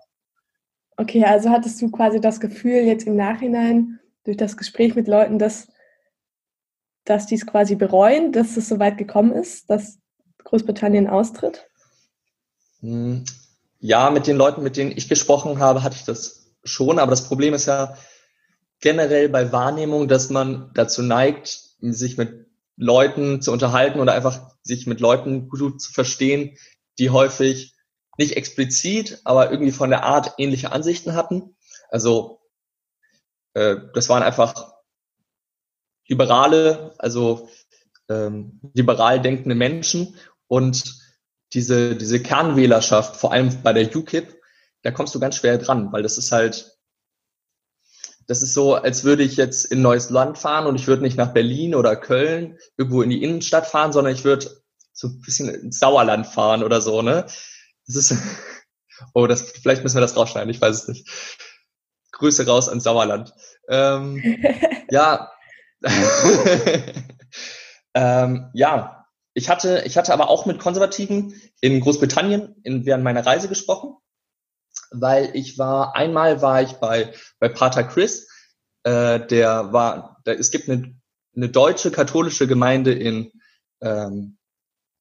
Okay, 0.98 1.24
also 1.24 1.50
hattest 1.50 1.81
du 1.81 1.89
quasi 1.91 2.19
das 2.19 2.39
Gefühl 2.39 2.84
jetzt 2.84 3.08
im 3.08 3.15
Nachhinein 3.15 4.00
durch 4.25 4.38
das 4.38 4.58
Gespräch 4.58 4.96
mit 4.96 5.08
Leuten, 5.08 5.39
dass, 5.39 5.67
dass 7.06 7.25
die 7.25 7.36
es 7.36 7.46
quasi 7.46 7.75
bereuen, 7.75 8.32
dass 8.32 8.58
es 8.58 8.70
so 8.70 8.79
weit 8.79 8.98
gekommen 8.98 9.32
ist, 9.32 9.70
dass 9.70 10.00
Großbritannien 10.44 11.08
austritt? 11.08 11.68
Hm, 12.82 13.25
ja, 13.79 14.10
mit 14.10 14.27
den 14.27 14.38
Leuten, 14.38 14.63
mit 14.63 14.77
denen 14.77 14.91
ich 14.91 15.10
gesprochen 15.10 15.60
habe, 15.60 15.84
hatte 15.84 15.96
ich 15.96 16.06
das 16.06 16.53
schon. 16.63 17.00
Aber 17.00 17.12
das 17.12 17.27
Problem 17.27 17.53
ist 17.53 17.65
ja 17.65 17.96
generell 18.79 19.29
bei 19.29 19.51
Wahrnehmung, 19.51 20.08
dass 20.08 20.29
man 20.29 20.72
dazu 20.74 21.01
neigt, 21.01 21.60
sich 21.82 22.18
mit 22.18 22.48
Leuten 22.75 23.41
zu 23.41 23.51
unterhalten 23.51 24.00
oder 24.00 24.13
einfach 24.13 24.56
sich 24.63 24.88
mit 24.88 25.00
Leuten 25.01 25.50
gut 25.50 25.82
zu 25.82 25.91
verstehen, 25.91 26.58
die 26.98 27.10
häufig 27.10 27.75
nicht 28.18 28.36
explizit, 28.38 29.22
aber 29.24 29.51
irgendwie 29.51 29.72
von 29.72 29.89
der 29.89 30.03
Art 30.03 30.34
ähnliche 30.38 30.72
Ansichten 30.72 31.13
hatten. 31.13 31.56
Also 31.89 32.41
äh, 33.53 33.77
das 33.94 34.10
waren 34.10 34.24
einfach 34.24 34.74
liberale, 36.10 36.94
also 36.98 37.50
ähm, 38.10 38.60
liberal 38.74 39.22
denkende 39.22 39.56
Menschen 39.56 40.16
und 40.48 41.00
diese, 41.54 41.96
diese 41.96 42.22
Kernwählerschaft, 42.22 43.16
vor 43.16 43.32
allem 43.32 43.62
bei 43.63 43.74
der 43.74 43.96
UKIP, 43.96 44.36
da 44.82 44.92
kommst 44.92 45.16
du 45.16 45.20
ganz 45.20 45.38
schwer 45.38 45.58
dran, 45.58 45.92
weil 45.92 46.04
das 46.04 46.18
ist 46.18 46.32
halt, 46.32 46.78
das 48.28 48.44
ist 48.44 48.54
so, 48.54 48.75
als 48.75 49.04
würde 49.04 49.24
ich 49.24 49.38
jetzt 49.38 49.66
in 49.66 49.80
ein 49.80 49.84
neues 49.84 50.10
Land 50.10 50.38
fahren 50.38 50.68
und 50.68 50.75
ich 50.75 50.88
würde 50.88 51.01
nicht 51.01 51.18
nach 51.18 51.34
Berlin 51.34 51.74
oder 51.74 51.96
Köln 51.96 52.58
irgendwo 52.78 53.01
in 53.01 53.10
die 53.10 53.24
Innenstadt 53.24 53.66
fahren, 53.66 53.92
sondern 53.92 54.13
ich 54.13 54.24
würde 54.24 54.62
so 54.94 55.08
ein 55.08 55.22
bisschen 55.22 55.50
ins 55.50 55.80
Sauerland 55.80 56.28
fahren 56.28 56.63
oder 56.63 56.82
so, 56.82 57.01
ne? 57.01 57.25
Das 57.88 57.96
ist, 57.96 58.16
oh, 59.13 59.25
das, 59.25 59.51
vielleicht 59.51 59.84
müssen 59.84 59.96
wir 59.98 60.01
das 60.01 60.16
rausschneiden, 60.16 60.50
ich 60.50 60.62
weiß 60.62 60.84
es 60.84 60.88
nicht. 60.88 61.08
Grüße 62.12 62.46
raus 62.46 62.70
ans 62.70 62.84
Sauerland. 62.84 63.34
Ähm, 63.70 64.22
ja. 64.92 65.32
ähm, 67.93 68.50
ja, 68.53 69.05
ich 69.33 69.50
hatte, 69.50 69.83
ich 69.86 69.98
hatte 69.98 70.13
aber 70.13 70.29
auch 70.29 70.45
mit 70.45 70.59
Konservativen 70.59 71.39
in 71.62 71.79
Großbritannien 71.79 72.55
in, 72.63 72.86
während 72.86 73.03
meiner 73.03 73.25
Reise 73.25 73.48
gesprochen, 73.48 73.95
weil 74.91 75.31
ich 75.33 75.57
war, 75.57 75.95
einmal 75.95 76.41
war 76.41 76.62
ich 76.62 76.74
bei, 76.74 77.13
bei 77.39 77.50
Pater 77.50 77.83
Chris, 77.83 78.27
äh, 78.83 79.25
der 79.25 79.71
war, 79.71 80.21
der, 80.25 80.39
es 80.39 80.51
gibt 80.51 80.69
eine, 80.69 80.95
eine 81.36 81.50
deutsche 81.50 81.91
katholische 81.91 82.48
Gemeinde 82.48 82.93
in, 82.93 83.31
ähm, 83.81 84.38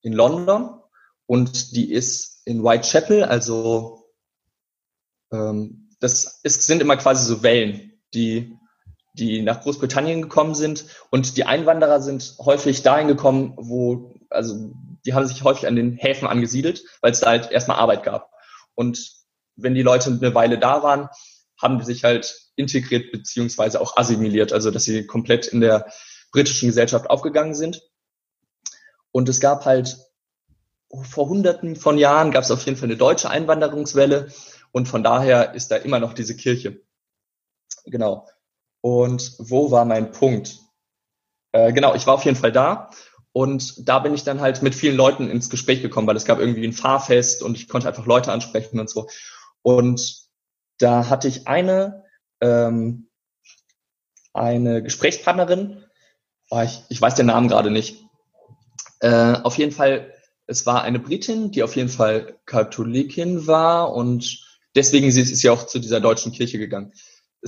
in 0.03 0.13
London 0.13 0.81
und 1.27 1.75
die 1.75 1.93
ist 1.93 2.47
in 2.47 2.63
Whitechapel, 2.63 3.25
also 3.25 4.05
ähm, 5.33 5.91
das 6.01 6.41
ist, 6.43 6.63
sind 6.63 6.81
immer 6.81 6.97
quasi 6.97 7.27
so 7.27 7.43
Wellen, 7.43 7.93
die, 8.15 8.57
die 9.19 9.43
nach 9.43 9.63
Großbritannien 9.63 10.23
gekommen 10.23 10.55
sind. 10.55 10.87
Und 11.11 11.37
die 11.37 11.45
Einwanderer 11.45 12.01
sind 12.01 12.37
häufig 12.39 12.83
dahin 12.83 13.09
gekommen, 13.09 13.55
wo, 13.57 14.15
also 14.31 14.73
die 15.05 15.15
haben 15.15 15.27
sich 15.27 15.45
häufig 15.45 15.67
an 15.67 15.77
den 15.77 15.93
Häfen 15.93 16.29
angesiedelt, 16.29 16.85
weil 17.01 17.13
es 17.13 17.21
da 17.21 17.29
halt 17.29 17.51
erstmal 17.51 17.79
Arbeit 17.79 18.03
gab. 18.03 18.31
Und 18.75 19.13
wenn 19.57 19.75
die 19.75 19.83
Leute 19.83 20.11
eine 20.11 20.35
Weile 20.35 20.59
da 20.59 20.83
waren, 20.83 21.09
haben 21.61 21.79
die 21.79 21.85
sich 21.85 22.05
halt 22.05 22.49
integriert 22.57 23.11
beziehungsweise 23.13 23.81
auch 23.81 23.97
assimiliert, 23.97 24.53
also 24.53 24.71
dass 24.71 24.85
sie 24.85 25.07
komplett 25.07 25.49
in 25.49 25.61
der 25.61 25.91
britischen 26.31 26.69
Gesellschaft 26.69 27.11
aufgegangen 27.11 27.55
sind. 27.55 27.83
Und 29.11 29.29
es 29.29 29.41
gab 29.41 29.65
halt 29.65 29.99
vor 31.03 31.29
hunderten 31.29 31.77
von 31.77 31.99
Jahren 31.99 32.31
gab 32.31 32.45
es 32.45 32.51
auf 32.51 32.65
jeden 32.65 32.79
Fall 32.79 32.89
eine 32.89 32.97
deutsche 32.97 33.29
Einwanderungswelle 33.29 34.33
und 34.73 34.89
von 34.89 35.03
daher 35.03 35.55
ist 35.55 35.71
da 35.71 35.77
immer 35.77 36.01
noch 36.01 36.15
diese 36.15 36.37
Kirche. 36.37 36.81
Genau. 37.85 38.27
Und 38.81 39.35
wo 39.39 39.71
war 39.71 39.85
mein 39.85 40.13
Punkt? 40.13 40.59
Äh, 41.53 41.73
genau, 41.73 41.95
ich 41.95 42.07
war 42.07 42.15
auf 42.15 42.25
jeden 42.25 42.37
Fall 42.37 42.53
da 42.53 42.91
und 43.33 43.89
da 43.89 43.99
bin 43.99 44.15
ich 44.15 44.25
dann 44.25 44.41
halt 44.41 44.63
mit 44.63 44.75
vielen 44.75 44.97
Leuten 44.97 45.31
ins 45.31 45.51
Gespräch 45.51 45.83
gekommen, 45.83 46.07
weil 46.07 46.17
es 46.17 46.25
gab 46.25 46.39
irgendwie 46.39 46.67
ein 46.67 46.73
Fahrfest 46.73 47.43
und 47.43 47.57
ich 47.57 47.69
konnte 47.69 47.89
einfach 47.89 48.07
Leute 48.07 48.33
ansprechen 48.33 48.81
und 48.81 48.91
so. 48.91 49.09
Und 49.63 50.29
da 50.79 51.09
hatte 51.09 51.29
ich 51.29 51.47
eine, 51.47 52.05
ähm, 52.41 53.09
eine 54.33 54.83
Gesprächspartnerin, 54.83 55.85
oh, 56.51 56.61
ich, 56.61 56.83
ich 56.89 57.01
weiß 57.01 57.15
den 57.15 57.27
Namen 57.27 57.49
gerade 57.49 57.71
nicht. 57.71 58.05
Äh, 59.01 59.35
auf 59.43 59.57
jeden 59.57 59.73
Fall, 59.73 60.13
es 60.47 60.67
war 60.67 60.83
eine 60.83 60.99
Britin, 60.99 61.51
die 61.51 61.63
auf 61.63 61.77
jeden 61.77 61.91
Fall 61.91 62.39
Katholikin 62.47 63.47
war 63.47 63.93
und 63.93 64.45
deswegen 64.75 65.07
ist 65.07 65.15
sie 65.15 65.51
auch 65.51 65.67
zu 65.67 65.79
dieser 65.79 66.01
deutschen 66.01 66.33
Kirche 66.33 66.59
gegangen. 66.59 66.93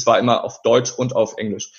Es 0.01 0.07
war 0.07 0.19
immer 0.19 0.45
auf 0.45 0.63
Deutsch 0.63 0.93
und 0.93 1.15
auf 1.15 1.37
Englisch. 1.37 1.73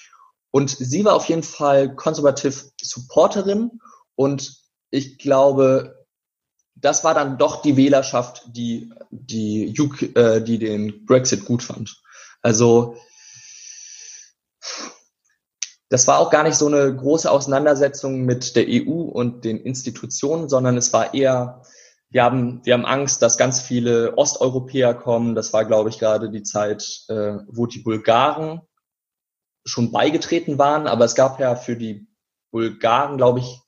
Und 0.51 0.69
sie 0.69 1.03
war 1.05 1.15
auf 1.15 1.25
jeden 1.25 1.43
Fall 1.43 1.95
konservativ 1.95 2.65
Supporterin 2.79 3.79
und 4.15 4.57
ich 4.91 5.17
glaube, 5.17 6.05
das 6.75 7.03
war 7.03 7.15
dann 7.15 7.39
doch 7.39 7.63
die 7.63 7.77
Wählerschaft, 7.77 8.43
die, 8.47 8.93
die, 9.09 9.73
UK, 9.79 10.15
äh, 10.15 10.41
die 10.41 10.59
den 10.59 11.05
Brexit 11.05 11.45
gut 11.45 11.63
fand. 11.63 11.99
Also 12.43 12.97
das 15.89 16.07
war 16.07 16.19
auch 16.19 16.29
gar 16.29 16.43
nicht 16.43 16.55
so 16.55 16.67
eine 16.67 16.95
große 16.95 17.29
Auseinandersetzung 17.29 18.21
mit 18.21 18.55
der 18.55 18.65
EU 18.67 19.01
und 19.01 19.43
den 19.43 19.59
Institutionen, 19.59 20.47
sondern 20.47 20.77
es 20.77 20.93
war 20.93 21.13
eher, 21.13 21.63
wir 22.11 22.23
haben, 22.23 22.61
wir 22.65 22.73
haben 22.73 22.85
Angst, 22.85 23.21
dass 23.21 23.37
ganz 23.37 23.61
viele 23.61 24.17
Osteuropäer 24.17 24.93
kommen. 24.93 25.33
Das 25.33 25.53
war, 25.53 25.65
glaube 25.65 25.89
ich, 25.89 25.97
gerade 25.97 26.29
die 26.29 26.43
Zeit, 26.43 27.05
äh, 27.07 27.37
wo 27.47 27.65
die 27.65 27.79
Bulgaren 27.79 28.61
schon 29.65 29.91
beigetreten 29.91 30.57
waren. 30.57 30.87
Aber 30.87 31.05
es 31.05 31.15
gab 31.15 31.39
ja 31.39 31.55
für 31.55 31.77
die 31.77 32.07
Bulgaren, 32.51 33.17
glaube 33.17 33.39
ich, 33.39 33.61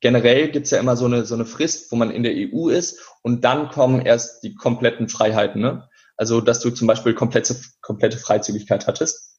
generell 0.00 0.50
gibt's 0.50 0.70
ja 0.70 0.78
immer 0.78 0.96
so 0.96 1.06
eine, 1.06 1.24
so 1.24 1.34
eine 1.34 1.46
Frist, 1.46 1.90
wo 1.90 1.96
man 1.96 2.10
in 2.10 2.22
der 2.22 2.34
EU 2.34 2.68
ist 2.68 3.00
und 3.22 3.42
dann 3.44 3.70
kommen 3.70 4.04
erst 4.04 4.42
die 4.42 4.54
kompletten 4.54 5.08
Freiheiten. 5.08 5.62
Ne? 5.62 5.88
Also, 6.18 6.42
dass 6.42 6.60
du 6.60 6.70
zum 6.70 6.86
Beispiel 6.86 7.14
komplette, 7.14 7.56
komplette 7.80 8.18
Freizügigkeit 8.18 8.86
hattest. 8.86 9.38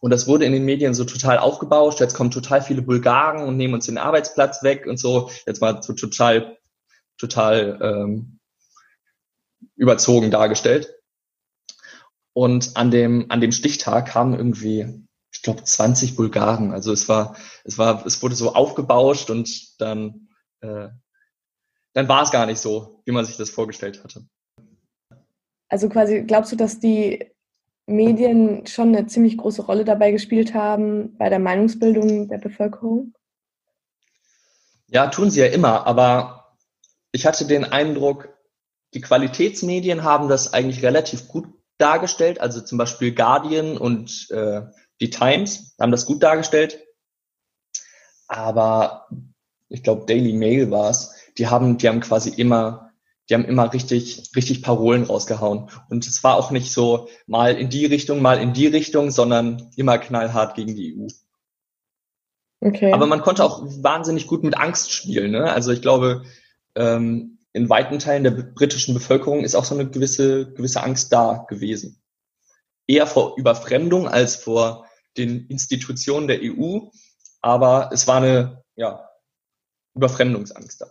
Und 0.00 0.10
das 0.10 0.26
wurde 0.26 0.44
in 0.44 0.52
den 0.52 0.64
Medien 0.64 0.92
so 0.92 1.04
total 1.04 1.38
aufgebauscht. 1.38 2.00
Jetzt 2.00 2.14
kommen 2.14 2.32
total 2.32 2.60
viele 2.60 2.82
Bulgaren 2.82 3.46
und 3.46 3.56
nehmen 3.56 3.74
uns 3.74 3.86
den 3.86 3.96
Arbeitsplatz 3.96 4.64
weg 4.64 4.86
und 4.86 4.98
so. 4.98 5.30
Jetzt 5.46 5.60
mal 5.60 5.82
so 5.82 5.92
total, 5.92 6.58
total 7.18 7.78
ähm, 7.82 8.38
überzogen 9.76 10.30
dargestellt. 10.30 10.94
Und 12.32 12.76
an 12.76 12.90
dem, 12.90 13.30
an 13.30 13.40
dem 13.40 13.52
Stichtag 13.52 14.06
kamen 14.06 14.34
irgendwie, 14.34 15.06
ich 15.32 15.42
glaube, 15.42 15.62
20 15.62 16.16
Bulgaren. 16.16 16.72
Also 16.72 16.92
es 16.92 17.08
war, 17.08 17.36
es 17.64 17.78
war, 17.78 18.04
es 18.06 18.22
wurde 18.22 18.34
so 18.34 18.54
aufgebauscht 18.54 19.30
und 19.30 19.80
dann, 19.80 20.28
äh, 20.60 20.88
dann 21.92 22.08
war 22.08 22.22
es 22.22 22.32
gar 22.32 22.46
nicht 22.46 22.58
so, 22.58 23.02
wie 23.04 23.12
man 23.12 23.24
sich 23.24 23.36
das 23.36 23.50
vorgestellt 23.50 24.02
hatte. 24.02 24.26
Also 25.68 25.88
quasi, 25.88 26.22
glaubst 26.22 26.50
du, 26.50 26.56
dass 26.56 26.80
die 26.80 27.24
Medien 27.86 28.66
schon 28.66 28.88
eine 28.88 29.06
ziemlich 29.06 29.36
große 29.36 29.62
Rolle 29.62 29.84
dabei 29.84 30.10
gespielt 30.10 30.54
haben 30.54 31.16
bei 31.16 31.28
der 31.28 31.38
Meinungsbildung 31.38 32.28
der 32.28 32.38
Bevölkerung? 32.38 33.14
Ja, 34.88 35.06
tun 35.08 35.30
sie 35.30 35.40
ja 35.40 35.46
immer, 35.46 35.86
aber 35.86 36.43
ich 37.14 37.26
hatte 37.26 37.46
den 37.46 37.64
Eindruck, 37.64 38.28
die 38.92 39.00
Qualitätsmedien 39.00 40.02
haben 40.02 40.28
das 40.28 40.52
eigentlich 40.52 40.82
relativ 40.82 41.28
gut 41.28 41.46
dargestellt. 41.78 42.40
Also 42.40 42.60
zum 42.60 42.76
Beispiel 42.76 43.14
Guardian 43.14 43.78
und 43.78 44.28
äh, 44.30 44.62
die 45.00 45.10
Times 45.10 45.76
haben 45.80 45.92
das 45.92 46.06
gut 46.06 46.24
dargestellt. 46.24 46.84
Aber 48.26 49.06
ich 49.68 49.84
glaube, 49.84 50.06
Daily 50.06 50.32
Mail 50.32 50.72
war 50.72 50.90
es. 50.90 51.14
Die 51.38 51.46
haben, 51.46 51.78
die 51.78 51.88
haben 51.88 52.00
quasi 52.00 52.30
immer 52.30 52.92
die 53.30 53.34
haben 53.34 53.46
immer 53.46 53.72
richtig, 53.72 54.30
richtig 54.36 54.62
Parolen 54.62 55.04
rausgehauen. 55.04 55.70
Und 55.88 56.06
es 56.06 56.22
war 56.24 56.36
auch 56.36 56.50
nicht 56.50 56.70
so 56.70 57.08
mal 57.26 57.54
in 57.54 57.70
die 57.70 57.86
Richtung, 57.86 58.20
mal 58.20 58.38
in 58.38 58.52
die 58.52 58.66
Richtung, 58.66 59.10
sondern 59.10 59.70
immer 59.76 59.96
knallhart 59.96 60.54
gegen 60.56 60.74
die 60.74 60.94
EU. 60.94 61.06
Okay. 62.60 62.92
Aber 62.92 63.06
man 63.06 63.22
konnte 63.22 63.42
auch 63.42 63.62
wahnsinnig 63.64 64.26
gut 64.26 64.42
mit 64.42 64.58
Angst 64.58 64.92
spielen. 64.92 65.30
Ne? 65.30 65.50
Also 65.50 65.72
ich 65.72 65.80
glaube, 65.80 66.24
ähm, 66.76 67.38
in 67.52 67.68
weiten 67.68 67.98
Teilen 67.98 68.24
der 68.24 68.32
britischen 68.32 68.94
Bevölkerung 68.94 69.44
ist 69.44 69.54
auch 69.54 69.64
so 69.64 69.74
eine 69.74 69.88
gewisse, 69.88 70.52
gewisse 70.52 70.82
Angst 70.82 71.12
da 71.12 71.46
gewesen. 71.48 72.02
Eher 72.86 73.06
vor 73.06 73.36
Überfremdung 73.38 74.08
als 74.08 74.36
vor 74.36 74.86
den 75.16 75.46
Institutionen 75.46 76.26
der 76.26 76.40
EU, 76.42 76.80
aber 77.40 77.90
es 77.92 78.06
war 78.08 78.16
eine 78.16 78.64
ja, 78.74 79.08
Überfremdungsangst 79.94 80.80
da. 80.80 80.86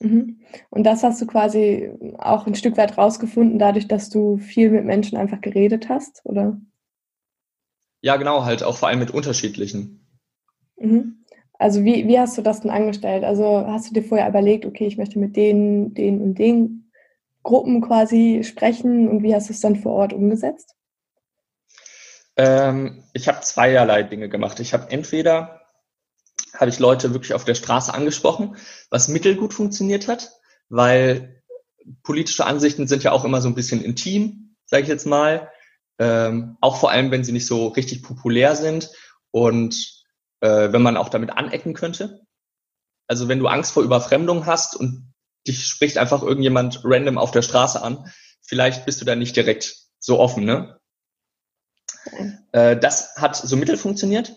Mhm. 0.00 0.40
Und 0.70 0.84
das 0.84 1.02
hast 1.02 1.20
du 1.20 1.26
quasi 1.26 1.90
auch 2.18 2.46
ein 2.46 2.54
Stück 2.54 2.76
weit 2.76 2.98
rausgefunden, 2.98 3.58
dadurch, 3.58 3.86
dass 3.86 4.10
du 4.10 4.38
viel 4.38 4.70
mit 4.70 4.84
Menschen 4.84 5.16
einfach 5.16 5.40
geredet 5.40 5.88
hast, 5.88 6.22
oder? 6.24 6.60
Ja, 8.02 8.16
genau, 8.16 8.44
halt 8.44 8.62
auch 8.62 8.78
vor 8.78 8.88
allem 8.88 8.98
mit 8.98 9.10
unterschiedlichen. 9.10 10.06
Mhm. 10.76 11.19
Also 11.60 11.84
wie, 11.84 12.08
wie 12.08 12.18
hast 12.18 12.38
du 12.38 12.42
das 12.42 12.62
denn 12.62 12.70
angestellt? 12.70 13.22
Also 13.22 13.66
hast 13.66 13.90
du 13.90 13.92
dir 13.92 14.02
vorher 14.02 14.26
überlegt, 14.26 14.64
okay, 14.64 14.86
ich 14.86 14.96
möchte 14.96 15.18
mit 15.18 15.36
den, 15.36 15.92
den 15.92 16.22
und 16.22 16.38
den 16.38 16.90
Gruppen 17.42 17.82
quasi 17.82 18.44
sprechen 18.44 19.08
und 19.08 19.22
wie 19.22 19.34
hast 19.34 19.50
du 19.50 19.52
es 19.52 19.60
dann 19.60 19.76
vor 19.76 19.92
Ort 19.92 20.14
umgesetzt? 20.14 20.74
Ähm, 22.36 23.04
ich 23.12 23.28
habe 23.28 23.42
zweierlei 23.42 24.02
Dinge 24.04 24.30
gemacht. 24.30 24.58
Ich 24.60 24.72
habe 24.72 24.90
entweder 24.90 25.60
habe 26.54 26.70
ich 26.70 26.78
Leute 26.78 27.12
wirklich 27.12 27.34
auf 27.34 27.44
der 27.44 27.54
Straße 27.54 27.92
angesprochen, 27.92 28.56
was 28.88 29.08
mittelgut 29.08 29.52
funktioniert 29.52 30.08
hat, 30.08 30.32
weil 30.70 31.42
politische 32.02 32.46
Ansichten 32.46 32.88
sind 32.88 33.02
ja 33.02 33.12
auch 33.12 33.26
immer 33.26 33.42
so 33.42 33.48
ein 33.50 33.54
bisschen 33.54 33.84
intim, 33.84 34.56
sage 34.64 34.84
ich 34.84 34.88
jetzt 34.88 35.06
mal. 35.06 35.50
Ähm, 35.98 36.56
auch 36.62 36.76
vor 36.76 36.90
allem, 36.90 37.10
wenn 37.10 37.22
sie 37.22 37.32
nicht 37.32 37.46
so 37.46 37.68
richtig 37.68 38.02
populär 38.02 38.56
sind 38.56 38.90
und 39.30 39.99
äh, 40.40 40.72
wenn 40.72 40.82
man 40.82 40.96
auch 40.96 41.08
damit 41.08 41.30
anecken 41.30 41.74
könnte. 41.74 42.20
Also 43.06 43.28
wenn 43.28 43.38
du 43.38 43.48
Angst 43.48 43.72
vor 43.72 43.82
Überfremdung 43.82 44.46
hast 44.46 44.76
und 44.76 45.12
dich 45.46 45.66
spricht 45.66 45.98
einfach 45.98 46.22
irgendjemand 46.22 46.82
random 46.84 47.18
auf 47.18 47.30
der 47.30 47.42
Straße 47.42 47.82
an, 47.82 48.12
vielleicht 48.42 48.86
bist 48.86 49.00
du 49.00 49.04
da 49.04 49.16
nicht 49.16 49.36
direkt 49.36 49.76
so 49.98 50.18
offen, 50.18 50.44
ne? 50.44 50.78
Äh, 52.52 52.76
das 52.76 53.16
hat 53.16 53.36
so 53.36 53.56
mittel 53.56 53.76
funktioniert. 53.76 54.36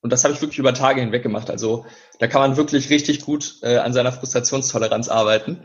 Und 0.00 0.12
das 0.12 0.22
habe 0.22 0.34
ich 0.34 0.40
wirklich 0.40 0.58
über 0.58 0.74
Tage 0.74 1.00
hinweg 1.00 1.22
gemacht. 1.22 1.50
Also 1.50 1.86
da 2.20 2.28
kann 2.28 2.40
man 2.40 2.56
wirklich 2.56 2.90
richtig 2.90 3.24
gut 3.24 3.58
äh, 3.62 3.78
an 3.78 3.92
seiner 3.92 4.12
Frustrationstoleranz 4.12 5.08
arbeiten. 5.08 5.64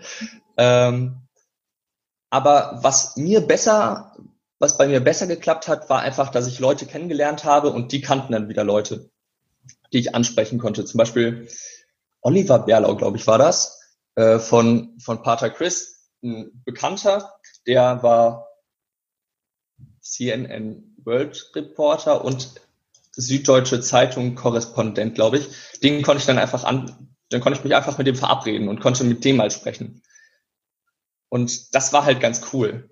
Ähm, 0.57 1.27
aber 2.31 2.79
was 2.81 3.17
mir 3.17 3.41
besser, 3.41 4.15
was 4.61 4.77
bei 4.77 4.87
mir 4.87 4.99
besser 4.99 5.25
geklappt 5.25 5.67
hat, 5.67 5.89
war 5.89 6.01
einfach, 6.01 6.29
dass 6.29 6.45
ich 6.45 6.59
Leute 6.59 6.85
kennengelernt 6.85 7.45
habe 7.45 7.71
und 7.71 7.91
die 7.91 7.99
kannten 7.99 8.31
dann 8.31 8.47
wieder 8.47 8.63
Leute, 8.63 9.09
die 9.91 9.97
ich 9.97 10.13
ansprechen 10.13 10.59
konnte. 10.59 10.85
Zum 10.85 10.99
Beispiel 10.99 11.47
Oliver 12.21 12.59
Berlau, 12.59 12.95
glaube 12.95 13.17
ich, 13.17 13.25
war 13.25 13.39
das, 13.39 13.81
äh, 14.13 14.37
von, 14.37 14.99
von 14.99 15.23
Pater 15.23 15.49
Chris, 15.49 16.11
ein 16.23 16.61
Bekannter, 16.63 17.33
der 17.65 18.03
war 18.03 18.49
CNN 19.99 20.95
World 21.03 21.51
Reporter 21.55 22.23
und 22.23 22.51
Süddeutsche 23.13 23.81
Zeitung 23.81 24.35
Korrespondent, 24.35 25.15
glaube 25.15 25.39
ich. 25.39 25.47
Den 25.81 26.03
konnte 26.03 26.19
ich 26.19 26.27
dann 26.27 26.37
einfach 26.37 26.65
an, 26.65 27.15
dann 27.29 27.41
konnte 27.41 27.57
ich 27.57 27.63
mich 27.63 27.75
einfach 27.75 27.97
mit 27.97 28.05
dem 28.05 28.15
verabreden 28.15 28.69
und 28.69 28.79
konnte 28.79 29.03
mit 29.05 29.25
dem 29.25 29.37
mal 29.37 29.49
sprechen. 29.49 30.03
Und 31.29 31.73
das 31.73 31.93
war 31.93 32.05
halt 32.05 32.19
ganz 32.19 32.53
cool. 32.53 32.90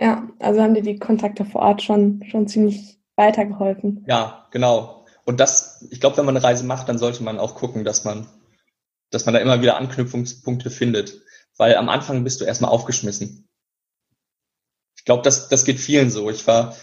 Ja, 0.00 0.28
also 0.38 0.62
haben 0.62 0.74
dir 0.74 0.82
die 0.82 0.98
Kontakte 0.98 1.44
vor 1.44 1.62
Ort 1.62 1.82
schon, 1.82 2.22
schon 2.30 2.46
ziemlich 2.46 2.98
weitergeholfen. 3.16 4.04
Ja, 4.06 4.46
genau. 4.50 5.04
Und 5.24 5.40
das, 5.40 5.86
ich 5.90 6.00
glaube, 6.00 6.16
wenn 6.16 6.24
man 6.24 6.36
eine 6.36 6.44
Reise 6.44 6.64
macht, 6.64 6.88
dann 6.88 6.98
sollte 6.98 7.22
man 7.22 7.38
auch 7.38 7.54
gucken, 7.54 7.84
dass 7.84 8.04
man, 8.04 8.28
dass 9.10 9.26
man 9.26 9.34
da 9.34 9.40
immer 9.40 9.60
wieder 9.60 9.76
Anknüpfungspunkte 9.76 10.70
findet. 10.70 11.20
Weil 11.56 11.76
am 11.76 11.88
Anfang 11.88 12.22
bist 12.22 12.40
du 12.40 12.44
erstmal 12.44 12.70
aufgeschmissen. 12.70 13.48
Ich 14.96 15.04
glaube, 15.04 15.22
das, 15.22 15.48
das 15.48 15.64
geht 15.64 15.80
vielen 15.80 16.10
so. 16.10 16.30
Ich 16.30 16.46
war 16.46 16.74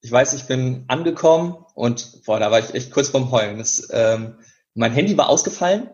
ich 0.00 0.12
weiß, 0.12 0.32
ich 0.34 0.44
bin 0.44 0.84
angekommen 0.88 1.64
und 1.74 2.22
boah, 2.24 2.38
da 2.38 2.50
war 2.50 2.58
ich 2.60 2.74
echt 2.74 2.92
kurz 2.92 3.08
vorm 3.08 3.30
Heulen. 3.30 3.58
Das, 3.58 3.88
ähm, 3.90 4.38
mein 4.74 4.92
Handy 4.92 5.16
war 5.16 5.28
ausgefallen 5.28 5.90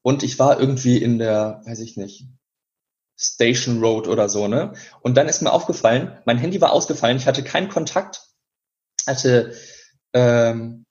und 0.00 0.22
ich 0.22 0.38
war 0.38 0.58
irgendwie 0.58 0.96
in 0.98 1.18
der, 1.18 1.60
weiß 1.66 1.80
ich 1.80 1.96
nicht, 1.96 2.28
Station 3.16 3.80
Road 3.80 4.08
oder 4.08 4.28
so, 4.28 4.48
ne? 4.48 4.74
Und 5.00 5.16
dann 5.16 5.28
ist 5.28 5.42
mir 5.42 5.52
aufgefallen, 5.52 6.18
mein 6.24 6.38
Handy 6.38 6.60
war 6.60 6.72
ausgefallen, 6.72 7.16
ich 7.16 7.26
hatte 7.26 7.44
keinen 7.44 7.68
Kontakt, 7.68 8.22
hatte, 9.06 9.54
ähm, 10.12 10.84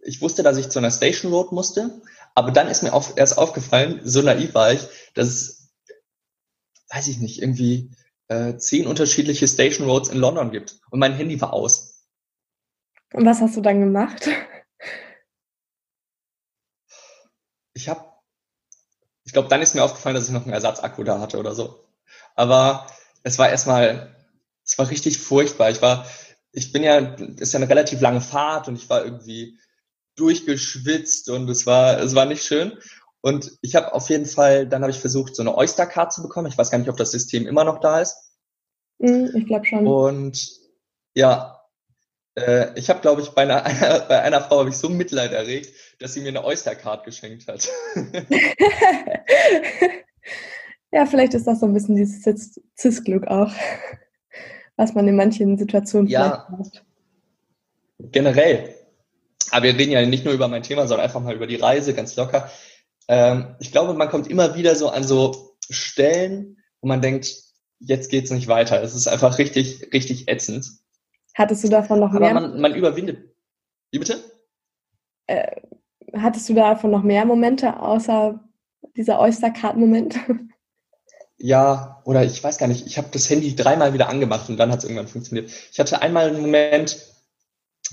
ich 0.00 0.20
wusste, 0.20 0.42
dass 0.42 0.58
ich 0.58 0.68
zu 0.68 0.78
einer 0.78 0.90
Station 0.90 1.32
Road 1.32 1.52
musste, 1.52 2.02
aber 2.34 2.50
dann 2.50 2.68
ist 2.68 2.82
mir 2.82 2.92
auf, 2.92 3.14
erst 3.16 3.38
aufgefallen, 3.38 4.00
so 4.04 4.22
naiv 4.22 4.54
war 4.54 4.72
ich, 4.72 4.86
dass 5.14 5.28
es, 5.28 5.72
weiß 6.90 7.08
ich 7.08 7.18
nicht, 7.18 7.40
irgendwie 7.40 7.90
äh, 8.28 8.56
zehn 8.56 8.86
unterschiedliche 8.86 9.48
Station 9.48 9.88
Roads 9.88 10.08
in 10.08 10.18
London 10.18 10.50
gibt 10.50 10.80
und 10.90 10.98
mein 10.98 11.14
Handy 11.14 11.40
war 11.40 11.52
aus. 11.52 12.06
Und 13.12 13.24
was 13.26 13.40
hast 13.40 13.56
du 13.56 13.60
dann 13.60 13.80
gemacht? 13.80 14.28
Ich 17.74 17.88
habe, 17.88 18.13
glaube, 19.34 19.48
dann 19.48 19.60
ist 19.60 19.74
mir 19.74 19.84
aufgefallen, 19.84 20.14
dass 20.14 20.26
ich 20.26 20.32
noch 20.32 20.44
einen 20.44 20.54
Ersatzakku 20.54 21.04
da 21.04 21.20
hatte 21.20 21.38
oder 21.38 21.54
so. 21.54 21.84
Aber 22.34 22.86
es 23.22 23.38
war 23.38 23.50
erstmal, 23.50 24.14
es 24.64 24.78
war 24.78 24.88
richtig 24.88 25.18
furchtbar. 25.18 25.70
Ich 25.70 25.82
war, 25.82 26.06
ich 26.52 26.72
bin 26.72 26.82
ja, 26.82 26.98
ist 26.98 27.52
ja 27.52 27.58
eine 27.58 27.68
relativ 27.68 28.00
lange 28.00 28.20
Fahrt 28.20 28.68
und 28.68 28.76
ich 28.76 28.88
war 28.88 29.04
irgendwie 29.04 29.58
durchgeschwitzt 30.16 31.28
und 31.28 31.48
es 31.50 31.66
war, 31.66 31.98
es 32.00 32.14
war 32.14 32.24
nicht 32.24 32.44
schön. 32.44 32.78
Und 33.20 33.52
ich 33.62 33.74
habe 33.74 33.92
auf 33.92 34.10
jeden 34.10 34.26
Fall, 34.26 34.66
dann 34.66 34.82
habe 34.82 34.92
ich 34.92 34.98
versucht, 34.98 35.34
so 35.34 35.42
eine 35.42 35.56
Oyster-Card 35.56 36.12
zu 36.12 36.22
bekommen. 36.22 36.48
Ich 36.48 36.58
weiß 36.58 36.70
gar 36.70 36.78
nicht, 36.78 36.90
ob 36.90 36.96
das 36.96 37.10
System 37.10 37.46
immer 37.46 37.64
noch 37.64 37.80
da 37.80 38.00
ist. 38.00 38.16
Hm, 39.00 39.30
ich 39.34 39.46
glaube 39.46 39.64
schon. 39.64 39.86
Und 39.86 40.46
ja, 41.14 41.60
äh, 42.36 42.78
ich 42.78 42.90
habe, 42.90 43.00
glaube 43.00 43.22
ich, 43.22 43.30
bei 43.30 43.42
einer, 43.42 43.64
einer, 43.64 44.00
bei 44.08 44.20
einer 44.20 44.42
Frau 44.42 44.60
habe 44.60 44.68
ich 44.68 44.76
so 44.76 44.88
Mitleid 44.88 45.32
erregt, 45.32 45.74
dass 46.04 46.12
sie 46.12 46.20
mir 46.20 46.28
eine 46.28 46.44
Oyster-Card 46.44 47.04
geschenkt 47.04 47.48
hat. 47.48 47.66
ja, 50.92 51.06
vielleicht 51.06 51.32
ist 51.34 51.46
das 51.46 51.60
so 51.60 51.66
ein 51.66 51.72
bisschen 51.72 51.96
dieses 51.96 52.60
Cis-Glück 52.78 53.26
auch, 53.26 53.50
was 54.76 54.94
man 54.94 55.08
in 55.08 55.16
manchen 55.16 55.56
Situationen 55.56 56.06
ja, 56.08 56.46
vielleicht 56.46 56.76
hat. 56.76 56.84
Generell. 58.12 58.74
Aber 59.50 59.64
wir 59.64 59.78
reden 59.78 59.92
ja 59.92 60.04
nicht 60.04 60.26
nur 60.26 60.34
über 60.34 60.48
mein 60.48 60.62
Thema, 60.62 60.86
sondern 60.86 61.06
einfach 61.06 61.20
mal 61.20 61.34
über 61.34 61.46
die 61.46 61.56
Reise, 61.56 61.94
ganz 61.94 62.16
locker 62.16 62.50
ähm, 63.08 63.56
ich 63.58 63.72
glaube, 63.72 63.94
man 63.94 64.08
kommt 64.08 64.28
immer 64.28 64.54
wieder 64.54 64.74
so 64.76 64.88
an 64.88 65.04
so 65.04 65.56
Stellen, 65.70 66.58
wo 66.80 66.88
man 66.88 67.00
denkt, 67.00 67.34
jetzt 67.80 68.10
geht's 68.10 68.30
nicht 68.30 68.48
weiter. 68.48 68.82
Es 68.82 68.94
ist 68.94 69.08
einfach 69.08 69.38
richtig, 69.38 69.90
richtig 69.92 70.28
ätzend. 70.28 70.66
Hattest 71.34 71.64
du 71.64 71.68
davon 71.68 72.00
noch 72.00 72.12
mehr? 72.12 72.30
Aber 72.30 72.40
man, 72.40 72.60
man 72.60 72.74
überwindet. 72.74 73.34
Wie 73.90 73.98
bitte? 73.98 74.22
Äh, 75.26 75.60
hattest 76.20 76.48
du 76.48 76.54
davon 76.54 76.90
noch 76.90 77.02
mehr 77.02 77.24
Momente 77.24 77.80
außer 77.80 78.40
dieser 78.96 79.20
Oystercard-Moment? 79.20 80.16
Ja, 81.36 82.00
oder 82.04 82.24
ich 82.24 82.42
weiß 82.42 82.58
gar 82.58 82.68
nicht. 82.68 82.86
Ich 82.86 82.96
habe 82.96 83.08
das 83.10 83.28
Handy 83.28 83.56
dreimal 83.56 83.92
wieder 83.92 84.08
angemacht 84.08 84.48
und 84.48 84.56
dann 84.56 84.70
hat 84.70 84.78
es 84.78 84.84
irgendwann 84.84 85.08
funktioniert. 85.08 85.50
Ich 85.72 85.80
hatte 85.80 86.00
einmal 86.00 86.28
einen 86.28 86.40
Moment, 86.40 86.96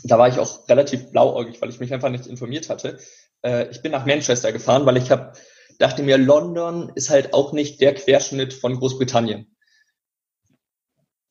da 0.04 0.20
war 0.20 0.30
ich 0.30 0.40
auch 0.40 0.70
relativ 0.70 1.12
blauäugig, 1.12 1.60
weil 1.62 1.70
ich 1.70 1.80
mich 1.80 1.92
einfach 1.92 2.10
nicht 2.10 2.28
informiert 2.28 2.70
hatte 2.70 3.00
äh, 3.44 3.70
ich 3.70 3.82
bin 3.82 3.92
nach 3.92 4.06
Manchester 4.06 4.52
gefahren, 4.52 4.86
weil 4.86 4.98
ich 4.98 5.12
habe 5.12 5.34
dachte 5.80 6.04
mir, 6.04 6.18
London 6.18 6.92
ist 6.96 7.10
halt 7.10 7.34
auch 7.34 7.54
nicht 7.54 7.82
der 7.82 7.96
Querschnitt 7.96 8.54
von 8.54 8.78
Großbritannien. 8.78 9.56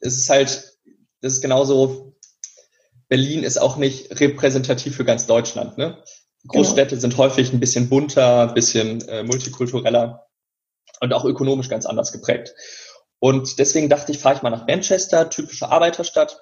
Es 0.00 0.16
ist 0.16 0.29
halt, 0.29 0.79
das 1.20 1.35
ist 1.35 1.40
genauso, 1.40 2.16
Berlin 3.09 3.44
ist 3.44 3.61
auch 3.61 3.76
nicht 3.76 4.18
repräsentativ 4.18 4.96
für 4.96 5.05
ganz 5.05 5.26
Deutschland. 5.26 5.79
Ne? 5.79 6.03
Großstädte 6.46 6.90
genau. 6.90 7.00
sind 7.00 7.16
häufig 7.16 7.53
ein 7.53 7.61
bisschen 7.61 7.88
bunter, 7.88 8.48
ein 8.48 8.55
bisschen 8.55 9.07
äh, 9.09 9.22
multikultureller 9.22 10.26
und 11.00 11.12
auch 11.12 11.24
ökonomisch 11.24 11.68
ganz 11.68 11.87
anders 11.87 12.12
geprägt. 12.12 12.55
Und 13.18 13.59
deswegen 13.59 13.88
dachte 13.88 14.12
ich, 14.12 14.18
fahre 14.18 14.37
ich 14.37 14.42
mal 14.42 14.50
nach 14.50 14.66
Manchester, 14.66 15.29
typische 15.29 15.68
Arbeiterstadt. 15.68 16.40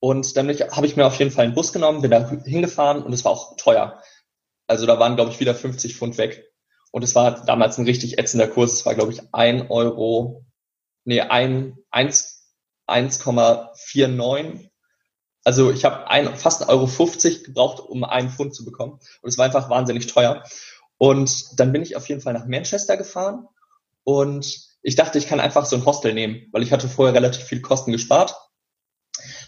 Und 0.00 0.36
dann 0.36 0.48
habe 0.48 0.86
ich 0.86 0.96
mir 0.96 1.06
auf 1.06 1.18
jeden 1.18 1.32
Fall 1.32 1.46
einen 1.46 1.54
Bus 1.54 1.72
genommen, 1.72 2.02
bin 2.02 2.12
da 2.12 2.30
hingefahren 2.44 3.02
und 3.02 3.12
es 3.12 3.24
war 3.24 3.32
auch 3.32 3.56
teuer. 3.56 4.00
Also 4.68 4.86
da 4.86 5.00
waren, 5.00 5.16
glaube 5.16 5.32
ich, 5.32 5.40
wieder 5.40 5.56
50 5.56 5.96
Pfund 5.96 6.18
weg. 6.18 6.44
Und 6.92 7.02
es 7.02 7.16
war 7.16 7.44
damals 7.44 7.78
ein 7.78 7.84
richtig 7.84 8.18
ätzender 8.18 8.46
Kurs. 8.46 8.74
Es 8.74 8.86
war, 8.86 8.94
glaube 8.94 9.12
ich, 9.12 9.20
ein 9.32 9.68
Euro, 9.70 10.46
nee, 11.04 11.20
ein, 11.20 11.76
1,49. 11.90 14.70
Also 15.48 15.70
ich 15.70 15.86
habe 15.86 16.10
ein, 16.10 16.36
fast 16.36 16.62
1,50 16.62 16.68
Euro 16.68 16.86
50 16.86 17.44
gebraucht, 17.44 17.80
um 17.80 18.04
einen 18.04 18.28
Pfund 18.28 18.54
zu 18.54 18.66
bekommen. 18.66 19.00
Und 19.22 19.30
es 19.30 19.38
war 19.38 19.46
einfach 19.46 19.70
wahnsinnig 19.70 20.06
teuer. 20.06 20.42
Und 20.98 21.58
dann 21.58 21.72
bin 21.72 21.80
ich 21.80 21.96
auf 21.96 22.06
jeden 22.08 22.20
Fall 22.20 22.34
nach 22.34 22.44
Manchester 22.44 22.98
gefahren 22.98 23.48
und 24.04 24.68
ich 24.82 24.94
dachte, 24.94 25.16
ich 25.16 25.26
kann 25.26 25.40
einfach 25.40 25.64
so 25.64 25.76
ein 25.76 25.86
Hostel 25.86 26.12
nehmen, 26.12 26.48
weil 26.52 26.62
ich 26.62 26.72
hatte 26.72 26.88
vorher 26.88 27.14
relativ 27.14 27.44
viel 27.44 27.62
Kosten 27.62 27.92
gespart 27.92 28.36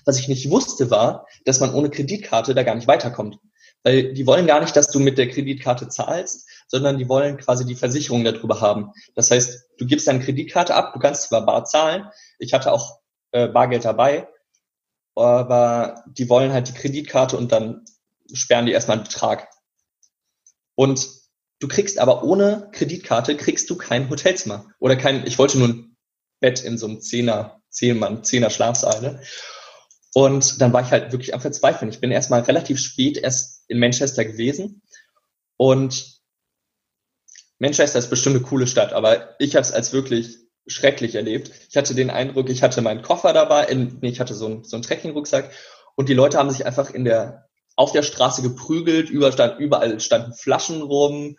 was 0.05 0.19
ich 0.19 0.29
nicht 0.29 0.51
wusste, 0.51 0.91
war, 0.91 1.27
dass 1.45 1.61
man 1.61 1.75
ohne 1.75 1.91
Kreditkarte 1.91 2.55
da 2.55 2.63
gar 2.63 2.75
nicht 2.75 2.89
weiterkommt. 2.89 3.39
Weil 3.83 4.13
die 4.13 4.27
wollen 4.27 4.47
gar 4.47 4.61
nicht, 4.61 4.77
dass 4.77 4.89
du 4.89 4.99
mit 4.99 5.17
der 5.17 5.29
Kreditkarte 5.29 5.89
zahlst, 5.89 6.49
sondern 6.67 6.99
die 6.99 7.09
wollen 7.09 7.39
quasi 7.39 7.65
die 7.65 7.75
Versicherung 7.75 8.25
darüber 8.25 8.61
haben. 8.61 8.93
Das 9.15 9.31
heißt, 9.31 9.69
du 9.79 9.87
gibst 9.87 10.07
deine 10.07 10.21
Kreditkarte 10.21 10.75
ab, 10.75 10.93
du 10.93 11.01
kannst 11.01 11.23
zwar 11.23 11.47
bar 11.47 11.65
zahlen, 11.65 12.09
ich 12.39 12.53
hatte 12.53 12.73
auch 12.73 12.99
äh, 13.33 13.49
Bargeld 13.49 13.85
dabei, 13.85 14.29
aber 15.21 16.05
die 16.07 16.29
wollen 16.29 16.53
halt 16.53 16.69
die 16.69 16.73
Kreditkarte 16.73 17.37
und 17.37 17.53
dann 17.53 17.85
sperren 18.33 18.67
die 18.67 18.73
erstmal 18.73 18.99
einen 18.99 19.07
Betrag. 19.07 19.49
Und 20.75 21.09
du 21.59 21.69
kriegst 21.69 21.99
aber 21.99 22.25
ohne 22.25 22.69
Kreditkarte 22.73 23.37
kriegst 23.37 23.69
du 23.71 23.77
kein 23.77 24.09
Hotelzimmer 24.09 24.67
oder 24.79 24.97
kein, 24.97 25.27
ich 25.27 25.39
wollte 25.39 25.59
nur 25.59 25.69
ein 25.69 25.97
Bett 26.41 26.65
in 26.65 26.79
so 26.79 26.87
einem 26.87 27.01
Zehner, 27.01 27.61
Zehnmann, 27.69 28.25
Zehner 28.25 28.51
Schlafsaal. 28.51 29.01
Ne? 29.03 29.23
Und 30.15 30.61
dann 30.61 30.73
war 30.73 30.83
ich 30.83 30.91
halt 30.91 31.13
wirklich 31.13 31.35
am 31.35 31.41
Verzweifeln. 31.41 31.91
Ich 31.91 32.01
bin 32.01 32.11
erstmal 32.11 32.41
relativ 32.41 32.81
spät 32.81 33.17
erst 33.19 33.65
in 33.69 33.79
Manchester 33.79 34.25
gewesen. 34.25 34.83
Und 35.57 36.21
Manchester 37.59 37.99
ist 37.99 38.11
bestimmt 38.11 38.37
eine 38.37 38.45
coole 38.45 38.67
Stadt, 38.67 38.95
aber 38.95 39.39
ich 39.39 39.55
habe 39.55 39.63
es 39.63 39.71
als 39.71 39.93
wirklich 39.93 40.39
schrecklich 40.73 41.15
erlebt. 41.15 41.51
Ich 41.69 41.77
hatte 41.77 41.95
den 41.95 42.11
Eindruck, 42.11 42.49
ich 42.49 42.63
hatte 42.63 42.83
meinen 42.83 43.03
Koffer 43.03 43.33
dabei, 43.33 43.65
in, 43.67 43.99
nee, 44.01 44.09
ich 44.09 44.21
hatte 44.21 44.35
so 44.35 44.47
einen, 44.47 44.65
so 44.65 44.77
einen 44.77 44.83
Trekking-Rucksack 44.83 45.51
und 45.97 46.09
die 46.09 46.15
Leute 46.15 46.39
haben 46.39 46.51
sich 46.51 46.67
einfach 46.67 46.91
in 46.91 47.05
der, 47.05 47.49
auf 47.77 47.93
der 47.93 48.03
Straße 48.03 48.43
geprügelt, 48.43 49.11
überall, 49.11 49.33
stand, 49.33 49.59
überall 49.59 50.01
standen 50.01 50.35
Flaschen 50.35 50.83
rum 50.83 51.37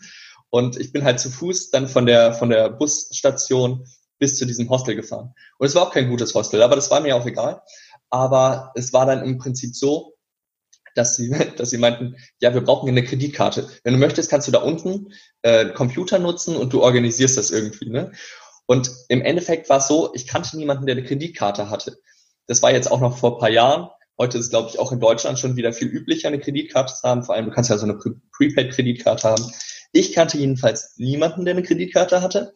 und 0.50 0.78
ich 0.78 0.92
bin 0.92 1.04
halt 1.04 1.20
zu 1.20 1.30
Fuß 1.30 1.72
dann 1.72 1.88
von 1.88 2.06
der, 2.06 2.34
von 2.34 2.50
der 2.50 2.70
Busstation 2.70 3.86
bis 4.20 4.38
zu 4.38 4.46
diesem 4.46 4.70
Hostel 4.70 4.96
gefahren. 4.96 5.34
Und 5.58 5.68
es 5.68 5.76
war 5.76 5.84
auch 5.84 5.92
kein 5.92 6.10
gutes 6.10 6.36
Hostel, 6.36 6.62
aber 6.62 6.76
das 6.76 6.92
war 6.92 7.02
mir 7.02 7.16
auch 7.16 7.26
egal. 7.26 7.62
Aber 8.10 8.72
es 8.76 8.94
war 8.94 9.06
dann 9.06 9.24
im 9.24 9.38
Prinzip 9.38 9.76
so, 9.76 10.14
dass 10.96 11.16
sie, 11.16 11.30
dass 11.58 11.70
sie 11.70 11.78
meinten, 11.78 12.16
ja, 12.40 12.54
wir 12.54 12.62
brauchen 12.62 12.88
eine 12.90 13.04
Kreditkarte. 13.04 13.68
Wenn 13.84 13.94
du 13.94 14.00
möchtest, 14.00 14.30
kannst 14.30 14.48
du 14.48 14.52
da 14.52 14.60
unten 14.60 15.14
äh, 15.42 15.68
Computer 15.70 16.20
nutzen 16.20 16.56
und 16.56 16.74
du 16.74 16.84
organisierst 16.84 17.38
das 17.38 17.52
irgendwie. 17.52 17.90
Ne? 17.90 18.12
Und 18.72 18.90
im 19.10 19.22
Endeffekt 19.22 19.68
war 19.68 19.80
es 19.80 19.90
so, 19.90 20.14
ich 20.14 20.28
kannte 20.28 20.56
niemanden, 20.56 20.86
der 20.86 20.96
eine 20.96 21.04
Kreditkarte 21.04 21.70
hatte. 21.70 21.98
Das 22.48 22.62
war 22.62 22.72
jetzt 22.72 22.90
auch 22.90 23.02
noch 23.02 23.18
vor 23.18 23.34
ein 23.34 23.40
paar 23.40 23.50
Jahren. 23.50 23.90
Heute 24.18 24.38
ist, 24.38 24.50
glaube 24.50 24.70
ich, 24.70 24.80
auch 24.80 24.94
in 24.94 25.02
Deutschland 25.02 25.38
schon 25.38 25.58
wieder 25.58 25.74
viel 25.74 25.90
üblicher, 25.90 26.30
eine 26.30 26.40
Kreditkarte 26.40 26.94
zu 26.94 27.02
haben. 27.04 27.24
Vor 27.24 27.36
allem, 27.36 27.48
du 27.48 27.52
kannst 27.52 27.70
ja 27.70 27.78
so 27.78 27.84
eine 27.84 28.00
Prepaid-Kreditkarte 28.32 29.28
haben. 29.28 29.52
Ich 29.92 30.14
kannte 30.14 30.38
jedenfalls 30.38 30.94
niemanden, 30.96 31.44
der 31.44 31.54
eine 31.54 31.64
Kreditkarte 31.64 32.22
hatte. 32.22 32.54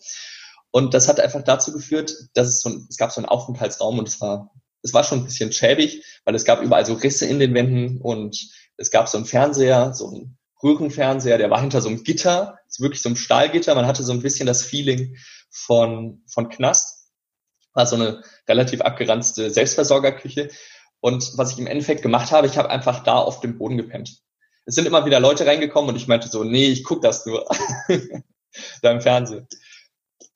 Und 0.72 0.94
das 0.94 1.10
hat 1.10 1.20
einfach 1.20 1.42
dazu 1.42 1.74
geführt, 1.74 2.16
dass 2.34 2.48
es 2.48 2.62
so 2.62 2.72
es 2.90 2.96
gab 2.96 3.12
so 3.12 3.20
einen 3.20 3.28
Aufenthaltsraum 3.28 4.00
und 4.00 4.08
es 4.08 4.22
war 4.22 4.54
es 4.84 4.94
war 4.94 5.04
schon 5.04 5.20
ein 5.20 5.26
bisschen 5.26 5.52
schäbig, 5.52 6.02
weil 6.24 6.36
es 6.36 6.46
gab 6.46 6.62
überall 6.62 6.86
so 6.86 6.94
Risse 6.94 7.26
in 7.26 7.40
den 7.40 7.54
Wänden 7.54 8.00
und 8.00 8.40
es 8.78 8.90
gab 8.90 9.10
so 9.10 9.18
einen 9.18 9.26
Fernseher, 9.26 9.94
so 9.94 10.08
einen 10.08 10.38
Röhrenfernseher, 10.64 11.38
der 11.38 11.50
war 11.50 11.62
hinter 11.62 11.82
so 11.82 11.90
einem 11.90 12.04
Gitter, 12.04 12.60
so 12.68 12.84
wirklich 12.84 13.02
so 13.02 13.10
einem 13.10 13.18
Stahlgitter. 13.18 13.76
Man 13.76 13.88
hatte 13.88 14.04
so 14.04 14.14
ein 14.14 14.22
bisschen 14.22 14.48
das 14.48 14.64
Feeling 14.64 15.18
von, 15.50 16.24
von 16.28 16.50
Knast. 16.50 17.12
War 17.74 17.86
so 17.86 17.96
eine 17.96 18.24
relativ 18.48 18.82
abgeranzte 18.82 19.50
Selbstversorgerküche. 19.50 20.50
Und 21.02 21.38
was 21.38 21.52
ich 21.52 21.60
im 21.60 21.68
Endeffekt 21.68 22.02
gemacht 22.02 22.32
habe, 22.32 22.48
ich 22.48 22.58
habe 22.58 22.70
einfach 22.70 23.04
da 23.04 23.18
auf 23.18 23.42
dem 23.42 23.58
Boden 23.58 23.78
gepennt. 23.78 24.22
Es 24.66 24.76
sind 24.76 24.88
immer 24.88 25.06
wieder 25.06 25.20
Leute 25.20 25.46
reingekommen 25.46 25.92
und 25.92 25.96
ich 25.96 26.08
meinte 26.08 26.28
so, 26.28 26.44
nee, 26.44 26.68
ich 26.68 26.84
guck 26.84 27.02
das 27.02 27.26
nur. 27.26 27.48
da 28.82 28.92
im 28.92 29.02
Fernsehen. 29.02 29.48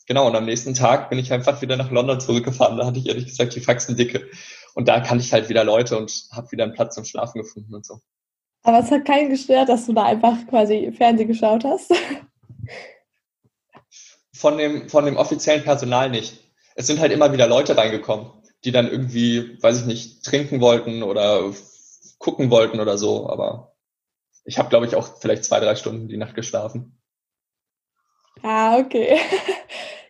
Genau, 0.06 0.28
und 0.28 0.36
am 0.36 0.46
nächsten 0.46 0.74
Tag 0.74 1.10
bin 1.10 1.20
ich 1.20 1.32
einfach 1.32 1.62
wieder 1.62 1.78
nach 1.78 1.92
London 1.92 2.20
zurückgefahren. 2.20 2.78
Da 2.78 2.86
hatte 2.86 3.00
ich 3.00 3.08
ehrlich 3.08 3.28
gesagt 3.28 3.56
die 3.56 3.62
Faxen 3.62 3.96
dicke. 3.96 4.30
Und 4.76 4.88
da 4.88 5.00
kannte 5.00 5.24
ich 5.24 5.34
halt 5.34 5.50
wieder 5.50 5.64
Leute 5.64 5.98
und 5.98 6.28
habe 6.32 6.52
wieder 6.52 6.64
einen 6.64 6.74
Platz 6.74 6.96
zum 6.96 7.06
Schlafen 7.06 7.42
gefunden 7.42 7.74
und 7.74 7.86
so. 7.86 8.02
Aber 8.64 8.80
es 8.80 8.92
hat 8.92 9.06
keinen 9.06 9.30
gestört, 9.30 9.70
dass 9.70 9.86
du 9.86 9.94
da 9.94 10.04
einfach 10.06 10.36
quasi 10.48 10.92
Fernsehen 10.92 11.28
geschaut 11.28 11.64
hast? 11.64 11.94
Von 14.34 14.58
dem, 14.58 14.90
von 14.90 15.06
dem 15.06 15.18
offiziellen 15.18 15.64
Personal 15.64 16.10
nicht. 16.10 16.40
Es 16.76 16.88
sind 16.88 17.00
halt 17.00 17.12
immer 17.12 17.34
wieder 17.34 17.48
Leute 17.48 17.76
reingekommen. 17.76 18.32
die 18.64 18.72
dann 18.72 18.92
irgendwie, 18.92 19.62
weiß 19.62 19.82
ich 19.82 19.86
nicht, 19.86 20.26
trinken 20.26 20.60
wollten 20.62 21.04
oder 21.04 21.54
gucken 22.18 22.52
wollten 22.52 22.80
oder 22.80 22.98
so. 22.98 23.30
Aber 23.30 23.76
ich 24.44 24.58
habe, 24.58 24.70
glaube 24.70 24.86
ich, 24.86 24.96
auch 24.96 25.20
vielleicht 25.20 25.46
zwei, 25.46 25.60
drei 25.60 25.76
Stunden 25.76 26.08
die 26.08 26.18
Nacht 26.18 26.36
geschlafen. 26.36 27.00
Ah, 28.44 28.78
okay. 28.78 29.18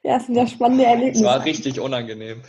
Ja, 0.02 0.18
das 0.18 0.28
sind 0.28 0.36
ja 0.36 0.48
spannende 0.48 0.86
Erlebnisse. 0.86 1.26
Es 1.26 1.30
war 1.30 1.44
richtig 1.44 1.80
unangenehm. 1.82 2.42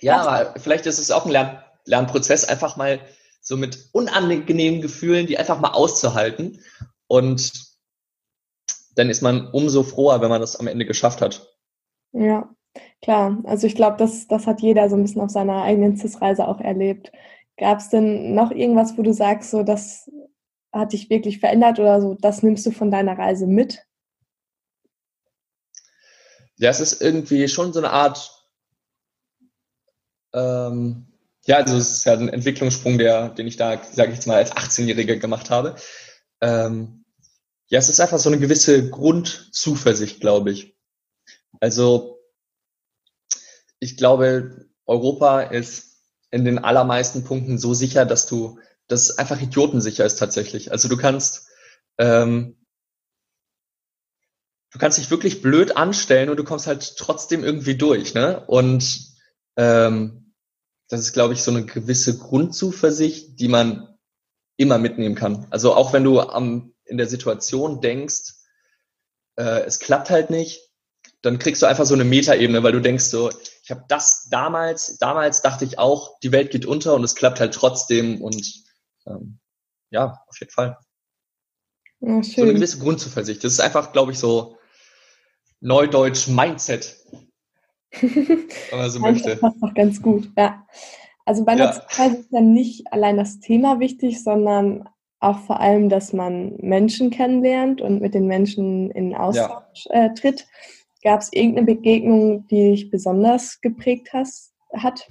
Ja, 0.00 0.22
aber 0.22 0.58
vielleicht 0.58 0.86
ist 0.86 0.98
es 0.98 1.10
auch 1.10 1.26
ein 1.26 1.32
Lern 1.32 1.62
Lernprozess, 1.84 2.46
einfach 2.46 2.76
mal 2.76 2.98
so 3.44 3.56
mit 3.56 3.90
unangenehmen 3.92 4.80
Gefühlen, 4.80 5.26
die 5.26 5.38
einfach 5.38 5.60
mal 5.60 5.72
auszuhalten. 5.72 6.60
Und 7.06 7.52
dann 8.96 9.10
ist 9.10 9.22
man 9.22 9.48
umso 9.50 9.82
froher, 9.82 10.20
wenn 10.20 10.30
man 10.30 10.40
das 10.40 10.56
am 10.56 10.66
Ende 10.66 10.86
geschafft 10.86 11.20
hat. 11.20 11.54
Ja, 12.12 12.48
klar. 13.02 13.38
Also 13.44 13.66
ich 13.66 13.74
glaube, 13.74 13.98
das, 13.98 14.26
das 14.26 14.46
hat 14.46 14.62
jeder 14.62 14.88
so 14.88 14.96
ein 14.96 15.02
bisschen 15.02 15.20
auf 15.20 15.30
seiner 15.30 15.62
eigenen 15.62 15.96
CIS-Reise 15.96 16.48
auch 16.48 16.60
erlebt. 16.60 17.12
Gab 17.58 17.78
es 17.78 17.90
denn 17.90 18.34
noch 18.34 18.50
irgendwas, 18.50 18.96
wo 18.96 19.02
du 19.02 19.12
sagst, 19.12 19.50
so 19.50 19.62
das 19.62 20.10
hat 20.72 20.92
dich 20.92 21.10
wirklich 21.10 21.38
verändert 21.38 21.78
oder 21.78 22.00
so, 22.00 22.14
das 22.14 22.42
nimmst 22.42 22.66
du 22.66 22.72
von 22.72 22.90
deiner 22.90 23.16
Reise 23.16 23.46
mit? 23.46 23.86
Ja, 26.56 26.70
es 26.70 26.80
ist 26.80 27.00
irgendwie 27.00 27.46
schon 27.48 27.72
so 27.72 27.78
eine 27.78 27.90
Art, 27.90 28.48
ähm, 30.32 31.13
ja, 31.46 31.56
also 31.56 31.76
es 31.76 31.90
ist 31.90 32.04
ja 32.04 32.14
ein 32.14 32.28
Entwicklungssprung, 32.28 32.98
der, 32.98 33.28
den 33.30 33.46
ich 33.46 33.56
da, 33.56 33.82
sage 33.82 34.10
ich 34.10 34.16
jetzt 34.16 34.26
mal, 34.26 34.36
als 34.36 34.52
18-Jähriger 34.52 35.16
gemacht 35.16 35.50
habe. 35.50 35.76
Ähm, 36.40 37.04
ja, 37.68 37.78
es 37.78 37.88
ist 37.88 38.00
einfach 38.00 38.18
so 38.18 38.30
eine 38.30 38.38
gewisse 38.38 38.88
Grundzuversicht, 38.88 40.20
glaube 40.20 40.52
ich. 40.52 40.76
Also 41.60 42.20
ich 43.78 43.96
glaube, 43.96 44.66
Europa 44.86 45.42
ist 45.42 46.00
in 46.30 46.44
den 46.44 46.58
allermeisten 46.58 47.24
Punkten 47.24 47.58
so 47.58 47.74
sicher, 47.74 48.06
dass 48.06 48.26
du, 48.26 48.58
dass 48.88 49.02
es 49.02 49.18
einfach 49.18 49.40
idiotensicher 49.40 50.04
ist 50.04 50.16
tatsächlich. 50.16 50.72
Also 50.72 50.88
du 50.88 50.96
kannst, 50.96 51.46
ähm, 51.98 52.56
du 54.72 54.78
kannst 54.78 54.98
dich 54.98 55.10
wirklich 55.10 55.42
blöd 55.42 55.76
anstellen 55.76 56.30
und 56.30 56.38
du 56.38 56.44
kommst 56.44 56.66
halt 56.66 56.96
trotzdem 56.96 57.44
irgendwie 57.44 57.76
durch, 57.76 58.14
ne? 58.14 58.44
Und 58.46 59.14
ähm, 59.56 60.23
das 60.88 61.00
ist, 61.00 61.12
glaube 61.12 61.34
ich, 61.34 61.42
so 61.42 61.50
eine 61.50 61.64
gewisse 61.64 62.18
Grundzuversicht, 62.18 63.40
die 63.40 63.48
man 63.48 63.88
immer 64.56 64.78
mitnehmen 64.78 65.14
kann. 65.14 65.46
Also 65.50 65.74
auch 65.74 65.92
wenn 65.92 66.04
du 66.04 66.20
am, 66.20 66.74
in 66.84 66.98
der 66.98 67.08
Situation 67.08 67.80
denkst, 67.80 68.34
äh, 69.36 69.62
es 69.62 69.78
klappt 69.78 70.10
halt 70.10 70.30
nicht, 70.30 70.70
dann 71.22 71.38
kriegst 71.38 71.62
du 71.62 71.66
einfach 71.66 71.86
so 71.86 71.94
eine 71.94 72.04
Metaebene, 72.04 72.62
weil 72.62 72.72
du 72.72 72.80
denkst 72.80 73.04
so, 73.04 73.30
ich 73.62 73.70
habe 73.70 73.84
das 73.88 74.28
damals, 74.30 74.98
damals 74.98 75.40
dachte 75.40 75.64
ich 75.64 75.78
auch, 75.78 76.18
die 76.20 76.32
Welt 76.32 76.50
geht 76.50 76.66
unter 76.66 76.94
und 76.94 77.02
es 77.02 77.14
klappt 77.14 77.40
halt 77.40 77.54
trotzdem 77.54 78.20
und 78.20 78.62
ähm, 79.06 79.38
ja, 79.90 80.22
auf 80.26 80.38
jeden 80.38 80.52
Fall. 80.52 80.76
Ja, 82.00 82.22
so 82.22 82.42
eine 82.42 82.52
gewisse 82.52 82.78
Grundzuversicht. 82.78 83.42
Das 83.42 83.52
ist 83.52 83.60
einfach, 83.60 83.92
glaube 83.92 84.12
ich, 84.12 84.18
so 84.18 84.58
Neudeutsch 85.60 86.28
Mindset, 86.28 86.96
wenn 88.00 88.78
man 88.78 88.90
so 88.90 89.00
möchte. 89.00 89.30
Das 89.30 89.40
passt 89.40 89.62
doch 89.62 89.74
ganz 89.74 90.02
gut, 90.02 90.30
ja. 90.36 90.66
Also 91.24 91.44
bei 91.44 91.52
einer 91.52 91.66
ja. 91.66 91.88
Zeit 91.88 92.12
ist 92.12 92.32
ja 92.32 92.40
nicht 92.40 92.92
allein 92.92 93.16
das 93.16 93.40
Thema 93.40 93.80
wichtig, 93.80 94.22
sondern 94.22 94.88
auch 95.20 95.38
vor 95.40 95.60
allem, 95.60 95.88
dass 95.88 96.12
man 96.12 96.56
Menschen 96.58 97.10
kennenlernt 97.10 97.80
und 97.80 98.02
mit 98.02 98.14
den 98.14 98.26
Menschen 98.26 98.90
in 98.90 99.14
Austausch 99.14 99.86
ja. 99.86 100.06
äh, 100.06 100.14
tritt. 100.14 100.46
Gab 101.02 101.20
es 101.20 101.32
irgendeine 101.32 101.66
Begegnung, 101.66 102.46
die 102.48 102.70
dich 102.70 102.90
besonders 102.90 103.60
geprägt 103.60 104.10
hast, 104.12 104.52
hat? 104.74 105.10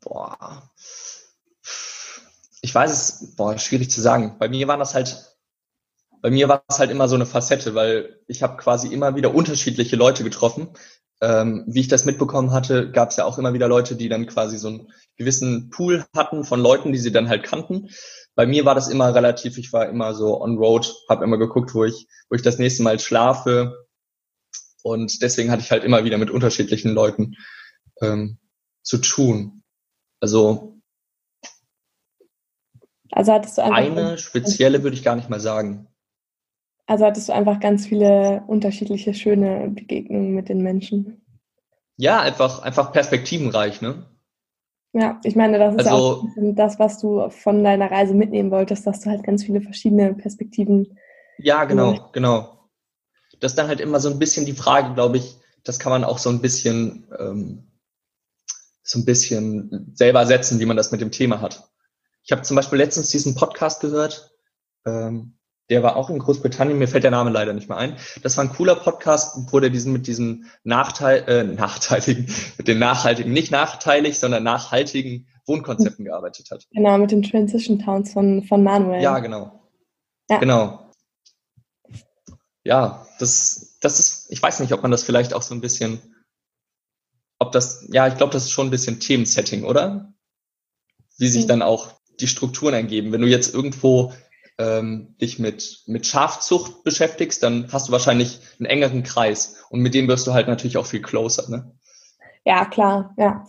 Boah. 0.00 0.70
Ich 2.62 2.74
weiß 2.74 2.92
es, 2.92 3.36
boah, 3.36 3.58
schwierig 3.58 3.90
zu 3.90 4.00
sagen. 4.00 4.36
Bei 4.38 4.48
mir 4.48 4.68
war 4.68 4.76
das 4.76 4.94
halt 4.94 5.29
bei 6.22 6.30
mir 6.30 6.48
war 6.48 6.64
es 6.68 6.78
halt 6.78 6.90
immer 6.90 7.08
so 7.08 7.14
eine 7.14 7.26
Facette, 7.26 7.74
weil 7.74 8.20
ich 8.26 8.42
habe 8.42 8.56
quasi 8.56 8.88
immer 8.88 9.16
wieder 9.16 9.34
unterschiedliche 9.34 9.96
Leute 9.96 10.24
getroffen. 10.24 10.68
Ähm, 11.22 11.64
wie 11.66 11.80
ich 11.80 11.88
das 11.88 12.06
mitbekommen 12.06 12.52
hatte, 12.52 12.90
gab 12.90 13.10
es 13.10 13.16
ja 13.16 13.24
auch 13.24 13.38
immer 13.38 13.52
wieder 13.52 13.68
Leute, 13.68 13.94
die 13.94 14.08
dann 14.08 14.26
quasi 14.26 14.56
so 14.56 14.68
einen 14.68 14.92
gewissen 15.16 15.68
Pool 15.68 16.04
hatten 16.16 16.44
von 16.44 16.60
Leuten, 16.60 16.92
die 16.92 16.98
sie 16.98 17.12
dann 17.12 17.28
halt 17.28 17.42
kannten. 17.42 17.90
Bei 18.34 18.46
mir 18.46 18.64
war 18.64 18.74
das 18.74 18.88
immer 18.88 19.14
relativ, 19.14 19.58
ich 19.58 19.72
war 19.72 19.88
immer 19.88 20.14
so 20.14 20.40
on 20.40 20.56
road, 20.56 20.94
habe 21.10 21.24
immer 21.24 21.36
geguckt, 21.36 21.74
wo 21.74 21.84
ich, 21.84 22.06
wo 22.30 22.36
ich 22.36 22.42
das 22.42 22.58
nächste 22.58 22.82
Mal 22.82 22.98
schlafe. 22.98 23.86
Und 24.82 25.20
deswegen 25.20 25.50
hatte 25.50 25.62
ich 25.62 25.70
halt 25.70 25.84
immer 25.84 26.04
wieder 26.04 26.16
mit 26.16 26.30
unterschiedlichen 26.30 26.92
Leuten 26.92 27.34
ähm, 28.00 28.38
zu 28.82 28.98
tun. 28.98 29.62
Also, 30.20 30.80
also 33.12 33.32
hattest 33.32 33.58
du 33.58 33.62
eine 33.62 34.16
spezielle 34.16 34.82
würde 34.82 34.96
ich 34.96 35.02
gar 35.02 35.16
nicht 35.16 35.28
mal 35.28 35.40
sagen. 35.40 35.86
Also 36.90 37.06
hattest 37.06 37.28
du 37.28 37.32
einfach 37.32 37.60
ganz 37.60 37.86
viele 37.86 38.42
unterschiedliche 38.48 39.14
schöne 39.14 39.70
Begegnungen 39.70 40.34
mit 40.34 40.48
den 40.48 40.60
Menschen. 40.60 41.24
Ja, 41.96 42.18
einfach, 42.18 42.62
einfach 42.62 42.90
perspektivenreich, 42.90 43.80
ne? 43.80 44.10
Ja, 44.92 45.20
ich 45.22 45.36
meine, 45.36 45.60
das 45.60 45.76
ist 45.76 45.86
also, 45.86 45.94
auch 45.94 46.26
das, 46.36 46.80
was 46.80 46.98
du 46.98 47.30
von 47.30 47.62
deiner 47.62 47.92
Reise 47.92 48.12
mitnehmen 48.12 48.50
wolltest, 48.50 48.88
dass 48.88 48.98
du 48.98 49.10
halt 49.10 49.22
ganz 49.22 49.44
viele 49.44 49.60
verschiedene 49.60 50.14
Perspektiven. 50.14 50.98
Ja, 51.38 51.62
genau, 51.62 51.92
hast. 51.92 52.12
genau. 52.12 52.68
Das 53.38 53.52
ist 53.52 53.56
dann 53.56 53.68
halt 53.68 53.78
immer 53.78 54.00
so 54.00 54.10
ein 54.10 54.18
bisschen 54.18 54.44
die 54.44 54.52
Frage, 54.52 54.92
glaube 54.94 55.18
ich, 55.18 55.36
das 55.62 55.78
kann 55.78 55.92
man 55.92 56.02
auch 56.02 56.18
so 56.18 56.28
ein 56.28 56.40
bisschen, 56.40 57.06
ähm, 57.20 57.70
so 58.82 58.98
ein 58.98 59.04
bisschen 59.04 59.92
selber 59.94 60.26
setzen, 60.26 60.58
wie 60.58 60.66
man 60.66 60.76
das 60.76 60.90
mit 60.90 61.00
dem 61.00 61.12
Thema 61.12 61.40
hat. 61.40 61.70
Ich 62.24 62.32
habe 62.32 62.42
zum 62.42 62.56
Beispiel 62.56 62.78
letztens 62.78 63.10
diesen 63.10 63.36
Podcast 63.36 63.80
gehört, 63.80 64.34
ähm, 64.84 65.36
der 65.70 65.84
war 65.84 65.96
auch 65.96 66.10
in 66.10 66.18
Großbritannien, 66.18 66.78
mir 66.78 66.88
fällt 66.88 67.04
der 67.04 67.12
Name 67.12 67.30
leider 67.30 67.52
nicht 67.52 67.68
mehr 67.68 67.78
ein. 67.78 67.96
Das 68.22 68.36
war 68.36 68.44
ein 68.44 68.50
cooler 68.50 68.74
Podcast, 68.74 69.52
wo 69.52 69.60
der 69.60 69.70
diesen 69.70 69.92
mit 69.92 70.08
diesen 70.08 70.50
Nachteil, 70.64 71.24
äh, 71.28 71.44
nachteiligen, 71.44 72.26
mit 72.58 72.68
den 72.68 72.80
nachhaltigen, 72.80 73.32
nicht 73.32 73.52
nachteilig, 73.52 74.18
sondern 74.18 74.42
nachhaltigen 74.42 75.28
Wohnkonzepten 75.46 76.04
gearbeitet 76.04 76.50
hat. 76.50 76.66
Genau, 76.72 76.98
mit 76.98 77.12
den 77.12 77.22
Transition 77.22 77.78
Towns 77.78 78.12
von, 78.12 78.42
von 78.42 78.62
Manuel. 78.64 79.00
Ja, 79.00 79.20
genau. 79.20 79.68
Ja. 80.28 80.38
Genau. 80.38 80.90
Ja, 82.64 83.06
das, 83.20 83.78
das 83.80 84.00
ist, 84.00 84.26
ich 84.30 84.42
weiß 84.42 84.60
nicht, 84.60 84.72
ob 84.72 84.82
man 84.82 84.90
das 84.90 85.04
vielleicht 85.04 85.34
auch 85.34 85.42
so 85.42 85.54
ein 85.54 85.60
bisschen, 85.60 86.00
ob 87.38 87.52
das, 87.52 87.86
ja, 87.90 88.08
ich 88.08 88.16
glaube, 88.16 88.32
das 88.32 88.44
ist 88.44 88.50
schon 88.50 88.66
ein 88.66 88.70
bisschen 88.70 89.00
Themensetting, 89.00 89.64
oder? 89.64 90.12
Wie 91.16 91.28
sich 91.28 91.44
mhm. 91.44 91.48
dann 91.48 91.62
auch 91.62 91.92
die 92.18 92.28
Strukturen 92.28 92.74
ergeben. 92.74 93.12
Wenn 93.12 93.22
du 93.22 93.28
jetzt 93.28 93.54
irgendwo 93.54 94.12
ähm, 94.60 95.16
dich 95.20 95.38
mit, 95.38 95.82
mit 95.86 96.06
Schafzucht 96.06 96.84
beschäftigst, 96.84 97.42
dann 97.42 97.72
hast 97.72 97.88
du 97.88 97.92
wahrscheinlich 97.92 98.40
einen 98.58 98.66
engeren 98.66 99.02
Kreis 99.02 99.64
und 99.70 99.80
mit 99.80 99.94
dem 99.94 100.06
wirst 100.06 100.26
du 100.26 100.34
halt 100.34 100.48
natürlich 100.48 100.76
auch 100.76 100.86
viel 100.86 101.00
closer. 101.00 101.48
Ne? 101.48 101.72
Ja, 102.44 102.66
klar, 102.66 103.14
ja. 103.16 103.44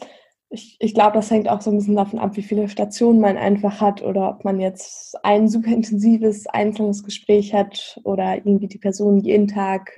Ich, 0.49 0.77
ich 0.79 0.93
glaube, 0.93 1.13
das 1.13 1.31
hängt 1.31 1.47
auch 1.47 1.61
so 1.61 1.69
ein 1.69 1.77
bisschen 1.77 1.95
davon 1.95 2.19
ab, 2.19 2.35
wie 2.35 2.43
viele 2.43 2.67
Stationen 2.67 3.19
man 3.19 3.37
einfach 3.37 3.79
hat 3.79 4.01
oder 4.01 4.29
ob 4.29 4.43
man 4.43 4.59
jetzt 4.59 5.15
ein 5.23 5.47
super 5.47 5.71
intensives, 5.71 6.47
einzelnes 6.47 7.03
Gespräch 7.03 7.53
hat 7.53 7.99
oder 8.03 8.35
irgendwie 8.35 8.67
die 8.67 8.77
Person 8.77 9.19
jeden 9.19 9.47
Tag 9.47 9.97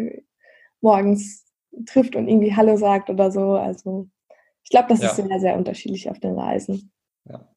morgens 0.81 1.45
trifft 1.87 2.15
und 2.15 2.27
irgendwie 2.27 2.55
Hallo 2.55 2.77
sagt 2.77 3.09
oder 3.09 3.31
so. 3.31 3.53
Also 3.53 4.07
ich 4.63 4.69
glaube, 4.69 4.89
das 4.89 5.01
ja. 5.01 5.09
ist 5.09 5.15
sehr, 5.15 5.39
sehr 5.39 5.55
unterschiedlich 5.55 6.09
auf 6.09 6.19
den 6.19 6.37
Reisen. 6.37 6.91
Ja. 7.25 7.47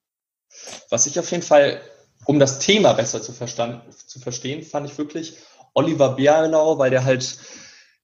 Was 0.89 1.07
ich 1.07 1.19
auf 1.19 1.31
jeden 1.31 1.43
Fall 1.43 1.81
um 2.27 2.39
das 2.39 2.59
Thema 2.59 2.93
besser 2.93 3.23
zu, 3.23 3.33
zu 3.33 4.21
verstehen, 4.21 4.63
fand 4.63 4.91
ich 4.91 4.99
wirklich 4.99 5.39
Oliver 5.75 6.17
Bierlau, 6.17 6.79
weil 6.79 6.91
der 6.91 7.05
halt, 7.05 7.39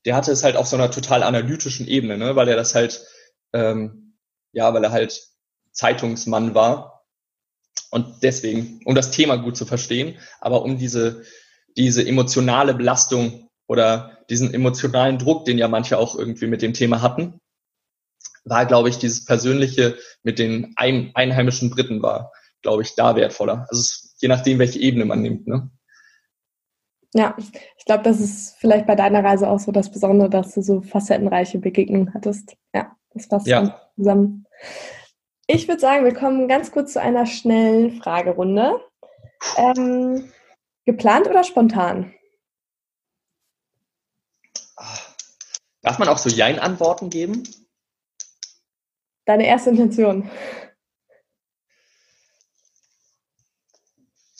der 0.05 0.15
hatte 0.15 0.33
es 0.33 0.45
halt 0.45 0.57
auf 0.57 0.67
so 0.67 0.77
einer 0.77 0.91
total 0.91 1.23
analytischen 1.23 1.89
Ebene, 1.89 2.19
ne? 2.19 2.37
weil 2.37 2.49
er 2.49 2.57
das 2.57 2.75
halt, 2.75 3.05
ähm, 3.53 4.15
ja, 4.53 4.73
weil 4.75 4.85
er 4.85 4.93
halt 4.93 5.29
Zeitungsmann 5.73 6.55
war. 6.55 7.05
Und 7.91 8.23
deswegen, 8.23 8.81
um 8.85 8.95
das 8.95 9.11
Thema 9.11 9.37
gut 9.37 9.57
zu 9.57 9.67
verstehen, 9.67 10.19
aber 10.41 10.63
um 10.63 10.79
diese, 10.79 11.25
diese 11.77 12.07
emotionale 12.07 12.75
Belastung 12.75 13.51
oder 13.67 14.19
diesen 14.31 14.55
emotionalen 14.55 15.19
Druck, 15.19 15.45
den 15.45 15.59
ja 15.59 15.69
manche 15.69 15.99
auch 15.99 16.15
irgendwie 16.15 16.47
mit 16.47 16.63
dem 16.63 16.75
Thema 16.75 17.03
hatten, 17.03 17.41
war, 18.45 18.67
glaube 18.67 18.89
ich, 18.89 18.99
dieses 18.99 19.25
Persönliche 19.25 19.99
mit 20.23 20.39
den 20.39 20.75
einheimischen 20.77 21.71
Briten 21.71 22.03
war, 22.03 22.33
glaube 22.61 22.83
ich, 22.83 22.95
da 22.95 23.17
wertvoller. 23.17 23.67
Also 23.69 24.02
je 24.23 24.29
nachdem, 24.29 24.59
welche 24.59 24.79
Ebene 24.79 25.05
man 25.05 25.21
nimmt. 25.21 25.47
Ne? 25.47 25.69
Ja, 27.13 27.37
ich 27.77 27.85
glaube, 27.85 28.05
das 28.05 28.21
ist 28.21 28.57
vielleicht 28.59 28.87
bei 28.87 28.95
deiner 28.95 29.23
Reise 29.23 29.51
auch 29.51 29.59
so 29.59 29.73
das 29.73 29.91
Besondere, 29.91 30.31
dass 30.31 30.55
du 30.55 30.63
so 30.63 30.81
facettenreiche 30.81 31.59
Begegnungen 31.59 32.15
hattest. 32.15 32.57
Ja, 32.75 32.97
das 33.11 33.29
passt 33.29 33.47
ja. 33.47 33.81
zusammen. 33.97 34.47
Ich 35.47 35.69
würde 35.69 35.81
sagen, 35.81 36.05
wir 36.05 36.15
kommen 36.15 36.49
ganz 36.49 36.71
kurz 36.71 36.95
zu 36.95 37.01
einer 37.03 37.27
schnellen 37.27 38.01
Fragerunde. 38.01 38.81
Ähm, 39.57 40.33
geplant 40.87 41.27
oder 41.27 41.43
spontan? 41.43 42.15
Darf 45.83 45.99
man 45.99 46.09
auch 46.09 46.19
so 46.19 46.31
Jein-Antworten 46.31 47.11
geben? 47.11 47.43
Deine 49.27 49.47
erste 49.47 49.71
Intention. 49.71 50.31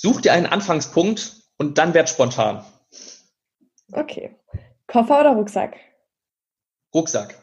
Such 0.03 0.21
dir 0.21 0.33
einen 0.33 0.47
Anfangspunkt 0.47 1.37
und 1.59 1.79
dann 1.79 1.95
werd 1.95 2.09
spontan. 2.09 2.65
Okay. 3.93 4.35
Koffer 4.89 5.21
oder 5.21 5.31
Rucksack? 5.31 5.77
Rucksack. 6.93 7.39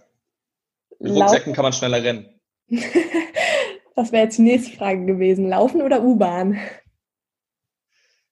Mit 1.00 1.13
Rucksäcken 1.13 1.54
kann 1.54 1.63
man 1.63 1.72
schneller 1.72 2.04
rennen. 2.04 2.38
das 3.95 4.12
wäre 4.12 4.26
jetzt 4.26 4.38
die 4.38 4.41
nächste 4.41 4.76
Frage 4.76 5.06
gewesen. 5.06 5.48
Laufen 5.48 5.82
oder 5.82 6.04
U-Bahn? 6.04 6.60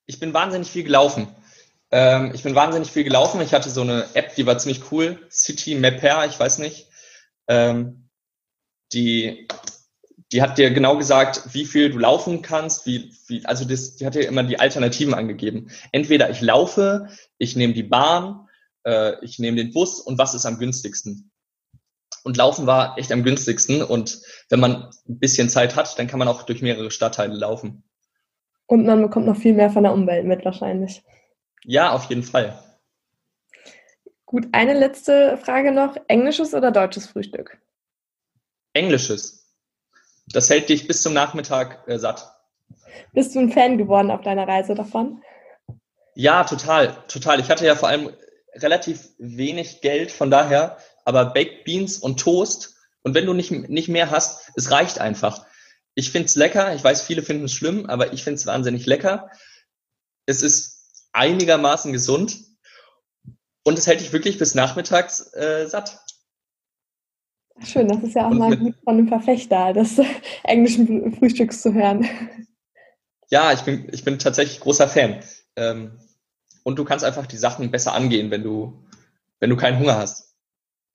Ich 0.08 0.20
bin 0.20 0.34
wahnsinnig 0.34 0.70
viel 0.70 0.84
gelaufen. 0.84 1.34
Ähm, 1.92 2.32
ich 2.36 2.44
bin 2.44 2.54
wahnsinnig 2.54 2.92
viel 2.92 3.06
gelaufen. 3.06 3.40
Ich 3.40 3.54
hatte 3.54 3.70
so 3.70 3.80
eine 3.80 4.13
App, 4.13 4.36
die 4.36 4.46
war 4.46 4.58
ziemlich 4.58 4.92
cool. 4.92 5.26
City 5.32 5.76
Mapper, 5.76 6.26
ich 6.26 6.38
weiß 6.38 6.58
nicht. 6.58 6.90
Ähm, 7.48 8.10
die 8.92 9.48
die 10.32 10.42
hat 10.42 10.58
dir 10.58 10.72
genau 10.72 10.98
gesagt, 10.98 11.54
wie 11.54 11.66
viel 11.66 11.90
du 11.90 12.00
laufen 12.00 12.42
kannst, 12.42 12.86
wie, 12.86 13.13
wie 13.28 13.46
also 13.46 13.66
das, 13.66 13.96
die 13.96 14.06
hat 14.06 14.16
dir 14.16 14.28
immer 14.28 14.44
die 14.44 14.60
Alternativen 14.60 15.13
angegeben. 15.13 15.70
Entweder 15.92 16.30
ich 16.30 16.42
laufe, 16.42 17.08
ich 17.38 17.56
nehme 17.56 17.74
die 17.74 17.84
Bahn, 17.84 18.48
äh, 18.84 19.13
ich 19.24 19.40
nehme 19.40 19.58
den 19.58 19.72
Bus 19.72 20.00
und 20.00 20.18
was 20.18 20.34
ist 20.34 20.46
am 20.46 20.60
günstigsten? 20.60 21.32
Und 22.24 22.36
Laufen 22.36 22.68
war 22.68 22.98
echt 22.98 23.12
am 23.13 23.24
günstigsten 23.24 23.82
und 23.82 24.22
wenn 24.50 24.60
man 24.60 24.90
ein 25.08 25.20
bisschen 25.20 25.50
Zeit 25.50 25.78
hat, 25.78 25.98
dann 25.98 26.08
kann 26.08 26.20
man 26.20 26.28
auch 26.28 26.44
durch 26.44 26.62
mehrere 26.62 26.92
Stadtteile 26.92 27.36
laufen. 27.36 27.84
Und 28.66 28.86
man 28.86 29.02
bekommt 29.02 29.28
noch 29.28 29.38
viel 29.38 29.54
mehr 29.54 29.70
von 29.70 29.84
der 29.84 29.94
Umwelt 29.94 30.26
mit 30.26 30.44
wahrscheinlich. 30.44 31.04
Ja, 31.63 31.94
auf 31.94 32.06
jeden 32.06 32.24
Fall. 32.24 32.62
Gut, 34.26 34.48
eine 34.52 34.74
letzte 34.74 35.38
Frage 35.38 35.72
noch. 35.72 35.96
Englisches 36.10 36.54
oder 36.54 36.72
deutsches 36.72 37.08
Frühstück? 37.08 37.58
Englisches. 38.74 39.47
Das 40.32 40.50
hält 40.50 40.70
dich 40.70 40.88
bis 40.88 41.02
zum 41.02 41.13
Nachmittag 41.13 41.88
äh, 41.88 41.98
satt. 41.98 42.34
Bist 43.13 43.36
du 43.36 43.40
ein 43.40 43.52
Fan 43.52 43.78
geworden 43.78 44.12
auf 44.12 44.22
deiner 44.22 44.48
Reise 44.48 44.76
davon? 44.76 45.22
Ja, 46.16 46.44
total, 46.44 46.96
total. 47.08 47.40
Ich 47.40 47.50
hatte 47.50 47.66
ja 47.66 47.76
vor 47.76 47.90
allem 47.90 48.12
relativ 48.56 49.10
wenig 49.18 49.82
Geld, 49.82 50.12
von 50.12 50.32
daher, 50.32 50.78
aber 51.06 51.26
Baked 51.26 51.63
Beans 51.63 51.98
und 51.98 52.20
Toast. 52.20 52.76
Und 53.04 53.13
wenn 53.13 53.26
du 53.26 53.34
nicht, 53.34 53.52
nicht 53.52 53.88
mehr 53.88 54.12
hast, 54.12 54.52
es 54.56 54.72
reicht 54.72 55.00
einfach. 55.00 55.46
Ich 55.96 56.12
finde 56.12 56.26
es 56.26 56.36
lecker. 56.36 56.76
Ich 56.76 56.84
weiß, 56.84 57.02
viele 57.02 57.24
finden 57.24 57.46
es 57.46 57.54
schlimm, 57.54 57.86
aber 57.86 58.13
ich 58.13 58.24
finde 58.24 58.36
es 58.36 58.46
wahnsinnig 58.46 58.86
lecker. 58.86 59.30
Es 60.26 60.42
ist 60.42 61.06
einigermaßen 61.13 61.94
gesund 61.94 62.38
und 63.63 63.78
es 63.78 63.88
hält 63.88 64.02
dich 64.02 64.13
wirklich 64.13 64.38
bis 64.38 64.56
nachmittags 64.56 65.34
äh, 65.34 65.68
satt. 65.68 66.00
Schön, 67.63 67.88
das 67.88 68.04
ist 68.04 68.15
ja 68.15 68.28
auch 68.28 68.34
mal 68.34 68.56
gut 68.56 68.76
von 68.84 68.96
einem 68.96 69.08
Verfechter 69.08 69.74
des 69.74 70.00
englischen 70.43 71.12
Frühstücks 71.13 71.62
zu 71.62 71.74
hören. 71.74 72.08
Ja, 73.30 73.52
ich 73.52 73.62
bin, 73.62 73.88
ich 73.91 74.04
bin 74.04 74.20
tatsächlich 74.20 74.60
großer 74.60 74.88
Fan. 74.88 75.20
Ähm, 75.56 76.00
und 76.63 76.78
du 76.78 76.86
kannst 76.86 77.04
einfach 77.04 77.26
die 77.26 77.38
Sachen 77.38 77.72
besser 77.72 77.93
angehen, 77.93 78.32
wenn 78.32 78.43
du, 78.43 78.74
wenn 79.39 79.50
du 79.50 79.58
keinen 79.58 79.80
Hunger 79.80 79.98
hast. 79.98 80.36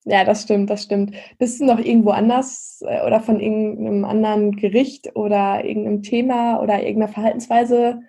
Ja, 0.05 0.25
das 0.25 0.42
stimmt, 0.42 0.68
das 0.68 0.83
stimmt. 0.83 1.14
Bist 1.38 1.61
du 1.61 1.64
noch 1.64 1.79
irgendwo 1.79 2.11
anders 2.11 2.83
äh, 2.87 3.05
oder 3.07 3.20
von 3.20 3.38
irgendeinem 3.38 4.05
anderen 4.05 4.57
Gericht 4.57 5.14
oder 5.14 5.64
irgendeinem 5.64 6.03
Thema 6.03 6.61
oder 6.61 6.83
irgendeiner 6.83 7.12
Verhaltensweise 7.12 8.01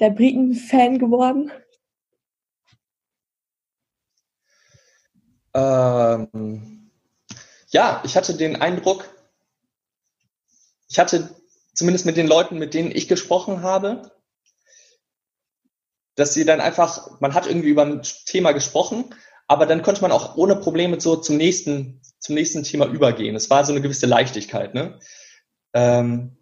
der 0.00 0.10
Briten 0.10 0.54
Fan 0.54 0.98
geworden? 0.98 1.50
Ähm, 5.54 6.75
ja, 7.68 8.02
ich 8.04 8.16
hatte 8.16 8.34
den 8.34 8.56
Eindruck, 8.56 9.08
ich 10.88 10.98
hatte 10.98 11.34
zumindest 11.74 12.06
mit 12.06 12.16
den 12.16 12.26
Leuten, 12.26 12.58
mit 12.58 12.74
denen 12.74 12.90
ich 12.90 13.08
gesprochen 13.08 13.62
habe, 13.62 14.10
dass 16.14 16.32
sie 16.32 16.44
dann 16.44 16.60
einfach, 16.60 17.20
man 17.20 17.34
hat 17.34 17.46
irgendwie 17.46 17.68
über 17.68 17.84
ein 17.84 18.02
Thema 18.02 18.52
gesprochen, 18.52 19.14
aber 19.46 19.66
dann 19.66 19.82
konnte 19.82 20.02
man 20.02 20.12
auch 20.12 20.36
ohne 20.36 20.56
Probleme 20.56 21.00
so 21.00 21.16
zum 21.16 21.36
nächsten, 21.36 22.00
zum 22.18 22.34
nächsten 22.34 22.62
Thema 22.62 22.86
übergehen. 22.86 23.36
Es 23.36 23.50
war 23.50 23.64
so 23.64 23.72
eine 23.72 23.82
gewisse 23.82 24.06
Leichtigkeit. 24.06 24.74
Ne? 24.74 24.98
Ähm, 25.74 26.36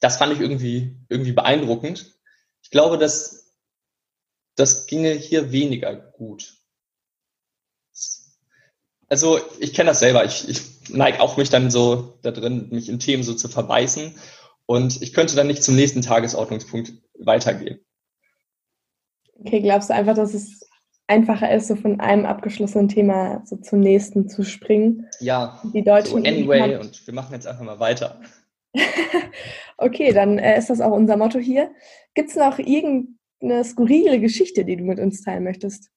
das 0.00 0.16
fand 0.16 0.32
ich 0.32 0.40
irgendwie, 0.40 0.96
irgendwie 1.08 1.32
beeindruckend. 1.32 2.14
Ich 2.62 2.70
glaube, 2.70 2.98
dass 2.98 3.54
das 4.56 4.86
ginge 4.86 5.12
hier 5.12 5.52
weniger 5.52 5.94
gut 5.94 6.56
also 9.08 9.38
ich 9.60 9.72
kenne 9.74 9.90
das 9.90 10.00
selber. 10.00 10.24
Ich, 10.24 10.48
ich 10.48 10.90
neige 10.90 11.20
auch 11.20 11.36
mich 11.36 11.50
dann 11.50 11.70
so 11.70 12.18
da 12.22 12.30
drin, 12.30 12.68
mich 12.70 12.88
in 12.88 12.98
Themen 12.98 13.22
so 13.22 13.34
zu 13.34 13.48
verbeißen. 13.48 14.14
Und 14.66 15.00
ich 15.00 15.12
könnte 15.12 15.36
dann 15.36 15.46
nicht 15.46 15.62
zum 15.62 15.76
nächsten 15.76 16.02
Tagesordnungspunkt 16.02 16.92
weitergehen. 17.18 17.80
Okay, 19.38 19.60
glaubst 19.60 19.90
du 19.90 19.94
einfach, 19.94 20.14
dass 20.14 20.34
es 20.34 20.68
einfacher 21.06 21.52
ist, 21.54 21.68
so 21.68 21.76
von 21.76 22.00
einem 22.00 22.26
abgeschlossenen 22.26 22.88
Thema 22.88 23.42
so 23.44 23.56
zum 23.56 23.80
nächsten 23.80 24.28
zu 24.28 24.42
springen? 24.42 25.06
Ja, 25.20 25.62
die 25.72 25.84
Deutschen 25.84 26.22
so 26.22 26.28
anyway, 26.28 26.76
und 26.76 27.06
wir 27.06 27.14
machen 27.14 27.32
jetzt 27.32 27.46
einfach 27.46 27.64
mal 27.64 27.78
weiter. 27.78 28.20
okay, 29.78 30.12
dann 30.12 30.38
äh, 30.38 30.58
ist 30.58 30.70
das 30.70 30.80
auch 30.80 30.92
unser 30.92 31.16
Motto 31.16 31.38
hier. 31.38 31.70
Gibt 32.14 32.30
es 32.30 32.36
noch 32.36 32.58
irgendeine 32.58 33.64
skurrile 33.64 34.20
Geschichte, 34.20 34.64
die 34.64 34.76
du 34.76 34.84
mit 34.84 34.98
uns 34.98 35.22
teilen 35.22 35.44
möchtest? 35.44 35.90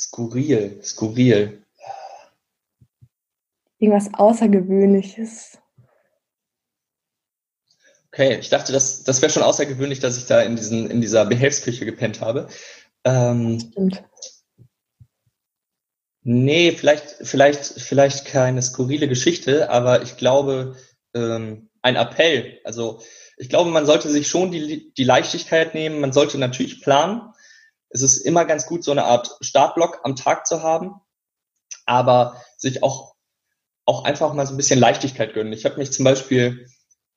Skurril, 0.00 0.80
skurril. 0.82 1.62
Irgendwas 3.78 4.08
Außergewöhnliches. 4.14 5.58
Okay, 8.08 8.38
ich 8.38 8.48
dachte, 8.48 8.72
das, 8.72 9.04
das 9.04 9.20
wäre 9.20 9.30
schon 9.30 9.42
außergewöhnlich, 9.42 10.00
dass 10.00 10.16
ich 10.16 10.24
da 10.24 10.40
in, 10.40 10.56
diesen, 10.56 10.90
in 10.90 11.02
dieser 11.02 11.26
Behelfsküche 11.26 11.84
gepennt 11.84 12.22
habe. 12.22 12.48
Ähm, 13.04 13.60
Stimmt. 13.60 14.02
Nee, 16.22 16.72
vielleicht, 16.72 17.16
vielleicht, 17.20 17.64
vielleicht 17.64 18.24
keine 18.24 18.62
skurrile 18.62 19.06
Geschichte, 19.06 19.68
aber 19.68 20.02
ich 20.02 20.16
glaube, 20.16 20.76
ähm, 21.14 21.68
ein 21.82 21.96
Appell. 21.96 22.58
Also 22.64 23.02
ich 23.36 23.50
glaube, 23.50 23.70
man 23.70 23.84
sollte 23.84 24.08
sich 24.08 24.28
schon 24.28 24.50
die, 24.50 24.94
die 24.94 25.04
Leichtigkeit 25.04 25.74
nehmen, 25.74 26.00
man 26.00 26.12
sollte 26.12 26.38
natürlich 26.38 26.80
planen, 26.80 27.32
es 27.90 28.02
ist 28.02 28.18
immer 28.18 28.44
ganz 28.44 28.66
gut, 28.66 28.84
so 28.84 28.92
eine 28.92 29.04
Art 29.04 29.36
Startblock 29.40 30.00
am 30.04 30.16
Tag 30.16 30.46
zu 30.46 30.62
haben, 30.62 30.94
aber 31.86 32.40
sich 32.56 32.82
auch, 32.82 33.14
auch 33.84 34.04
einfach 34.04 34.32
mal 34.32 34.46
so 34.46 34.54
ein 34.54 34.56
bisschen 34.56 34.78
Leichtigkeit 34.78 35.34
gönnen. 35.34 35.52
Ich 35.52 35.64
habe 35.64 35.76
mich 35.76 35.92
zum 35.92 36.04
Beispiel 36.04 36.66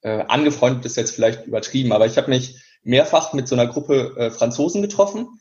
äh, 0.02 0.24
angefreundet, 0.28 0.86
ist 0.86 0.98
jetzt 0.98 1.16
vielleicht 1.16 1.46
übertrieben, 1.46 1.92
aber 1.92 2.08
ich 2.08 2.18
habe 2.18 2.30
mich 2.30 2.62
mehrfach 2.82 3.34
mit 3.34 3.48
so 3.48 3.56
einer 3.56 3.68
Gruppe 3.68 4.16
äh, 4.18 4.32
Franzosen 4.32 4.82
getroffen. 4.82 5.40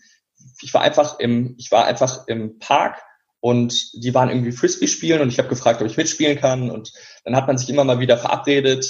Ich 0.61 0.73
war 0.75 0.83
einfach 0.83 1.19
im, 1.19 1.55
ich 1.59 1.73
war 1.73 1.87
einfach 1.87 2.29
im 2.29 2.59
Park 2.59 3.03
und 3.41 3.93
die 3.95 4.15
waren 4.15 4.29
irgendwie 4.29 4.53
Frisbee 4.53 4.87
spielen 4.87 5.23
und 5.23 5.29
ich 5.29 5.39
habe 5.39 5.49
gefragt, 5.49 5.81
ob 5.81 5.87
ich 5.87 5.97
mitspielen 5.97 6.39
kann 6.39 6.71
und 6.71 6.93
dann 7.25 7.35
hat 7.35 7.47
man 7.47 7.59
sich 7.59 7.71
immer 7.71 7.85
mal 7.85 8.01
wieder 8.01 8.19
verabredet 8.19 8.87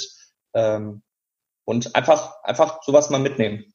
ähm, 0.53 1.01
und 1.65 1.95
einfach 1.95 2.43
einfach 2.43 2.83
sowas 2.83 3.09
mal 3.09 3.19
mitnehmen 3.19 3.72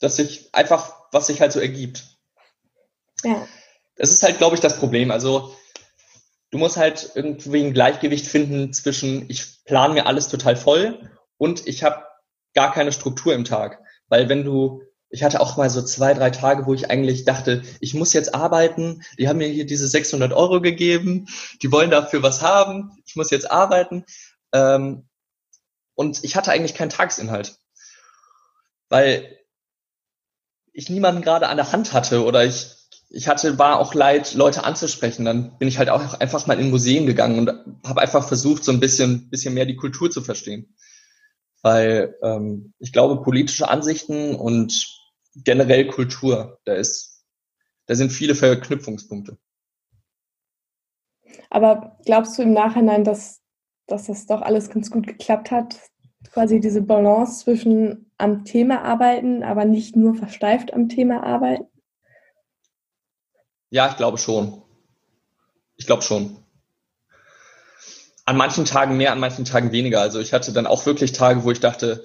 dass 0.00 0.16
sich 0.16 0.48
einfach, 0.52 0.94
was 1.12 1.28
sich 1.28 1.40
halt 1.40 1.52
so 1.52 1.60
ergibt. 1.60 2.04
Ja. 3.22 3.46
Das 3.96 4.10
ist 4.10 4.22
halt, 4.22 4.38
glaube 4.38 4.56
ich, 4.56 4.60
das 4.60 4.78
Problem. 4.78 5.10
Also 5.10 5.54
du 6.50 6.58
musst 6.58 6.76
halt 6.76 7.12
irgendwie 7.14 7.62
ein 7.62 7.72
Gleichgewicht 7.72 8.26
finden 8.26 8.72
zwischen, 8.72 9.28
ich 9.30 9.64
plane 9.64 9.94
mir 9.94 10.06
alles 10.06 10.28
total 10.28 10.56
voll 10.56 11.10
und 11.36 11.66
ich 11.66 11.84
habe 11.84 12.04
gar 12.54 12.72
keine 12.72 12.92
Struktur 12.92 13.34
im 13.34 13.44
Tag. 13.44 13.80
Weil 14.08 14.28
wenn 14.28 14.44
du, 14.44 14.82
ich 15.10 15.22
hatte 15.22 15.40
auch 15.40 15.56
mal 15.56 15.70
so 15.70 15.82
zwei, 15.82 16.14
drei 16.14 16.30
Tage, 16.30 16.66
wo 16.66 16.74
ich 16.74 16.90
eigentlich 16.90 17.24
dachte, 17.24 17.62
ich 17.80 17.94
muss 17.94 18.12
jetzt 18.12 18.34
arbeiten, 18.34 19.02
die 19.18 19.28
haben 19.28 19.38
mir 19.38 19.48
hier 19.48 19.66
diese 19.66 19.86
600 19.86 20.32
Euro 20.32 20.60
gegeben, 20.60 21.26
die 21.62 21.70
wollen 21.70 21.90
dafür 21.90 22.22
was 22.22 22.42
haben, 22.42 22.98
ich 23.04 23.16
muss 23.16 23.30
jetzt 23.30 23.50
arbeiten. 23.50 24.04
Ähm, 24.52 25.08
und 25.94 26.24
ich 26.24 26.36
hatte 26.36 26.50
eigentlich 26.50 26.74
keinen 26.74 26.90
Tagsinhalt. 26.90 27.58
Weil 28.88 29.39
ich 30.72 30.90
niemanden 30.90 31.22
gerade 31.22 31.48
an 31.48 31.56
der 31.56 31.72
Hand 31.72 31.92
hatte 31.92 32.24
oder 32.24 32.44
ich, 32.44 32.68
ich 33.08 33.28
hatte, 33.28 33.58
war 33.58 33.78
auch 33.78 33.94
leid, 33.94 34.34
Leute 34.34 34.64
anzusprechen. 34.64 35.24
Dann 35.24 35.58
bin 35.58 35.68
ich 35.68 35.78
halt 35.78 35.90
auch 35.90 36.14
einfach 36.20 36.46
mal 36.46 36.60
in 36.60 36.70
Museen 36.70 37.06
gegangen 37.06 37.38
und 37.38 37.48
habe 37.86 38.00
einfach 38.00 38.26
versucht, 38.26 38.64
so 38.64 38.72
ein 38.72 38.80
bisschen, 38.80 39.30
bisschen 39.30 39.54
mehr 39.54 39.66
die 39.66 39.76
Kultur 39.76 40.10
zu 40.10 40.22
verstehen. 40.22 40.74
Weil 41.62 42.16
ähm, 42.22 42.72
ich 42.78 42.92
glaube, 42.92 43.22
politische 43.22 43.68
Ansichten 43.68 44.34
und 44.34 44.86
generell 45.34 45.88
Kultur, 45.88 46.58
da 46.64 46.74
ist, 46.74 47.24
da 47.86 47.94
sind 47.94 48.10
viele 48.10 48.34
Verknüpfungspunkte. 48.34 49.38
Aber 51.50 51.98
glaubst 52.04 52.38
du 52.38 52.42
im 52.42 52.52
Nachhinein, 52.52 53.04
dass, 53.04 53.40
dass 53.86 54.06
das 54.06 54.26
doch 54.26 54.40
alles 54.40 54.70
ganz 54.70 54.90
gut 54.90 55.06
geklappt 55.06 55.50
hat? 55.50 55.76
Quasi 56.32 56.60
diese 56.60 56.82
Balance 56.82 57.44
zwischen 57.44 58.10
am 58.18 58.44
Thema 58.44 58.82
arbeiten, 58.82 59.42
aber 59.42 59.64
nicht 59.64 59.96
nur 59.96 60.14
versteift 60.14 60.72
am 60.74 60.88
Thema 60.88 61.22
arbeiten? 61.22 61.66
Ja, 63.70 63.88
ich 63.88 63.96
glaube 63.96 64.18
schon. 64.18 64.62
Ich 65.76 65.86
glaube 65.86 66.02
schon. 66.02 66.36
An 68.26 68.36
manchen 68.36 68.64
Tagen 68.64 68.96
mehr, 68.96 69.12
an 69.12 69.20
manchen 69.20 69.44
Tagen 69.44 69.72
weniger. 69.72 70.00
Also 70.00 70.20
ich 70.20 70.32
hatte 70.32 70.52
dann 70.52 70.66
auch 70.66 70.86
wirklich 70.86 71.12
Tage, 71.12 71.42
wo 71.44 71.50
ich 71.50 71.60
dachte, 71.60 72.04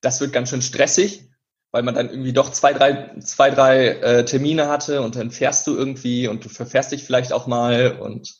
das 0.00 0.20
wird 0.20 0.32
ganz 0.32 0.50
schön 0.50 0.62
stressig, 0.62 1.28
weil 1.70 1.82
man 1.82 1.94
dann 1.94 2.10
irgendwie 2.10 2.32
doch 2.32 2.50
zwei, 2.50 2.72
drei, 2.72 3.18
zwei, 3.20 3.50
drei 3.50 3.88
äh, 3.88 4.24
Termine 4.24 4.68
hatte 4.68 5.02
und 5.02 5.16
dann 5.16 5.30
fährst 5.30 5.66
du 5.66 5.76
irgendwie 5.76 6.28
und 6.28 6.44
du 6.44 6.48
verfährst 6.48 6.92
dich 6.92 7.04
vielleicht 7.04 7.32
auch 7.32 7.46
mal 7.46 7.98
und 8.00 8.34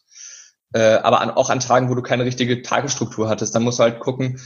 äh, 0.73 0.97
aber 0.97 1.21
an, 1.21 1.31
auch 1.31 1.51
an 1.51 1.61
Tagen, 1.61 1.91
wo 1.91 1.95
du 1.95 2.03
keine 2.03 2.25
richtige 2.25 2.63
Tagesstruktur 2.63 3.29
hattest, 3.29 3.55
dann 3.55 3.63
musst 3.63 3.79
du 3.79 3.85
halt 3.85 4.01
gucken, 4.01 4.41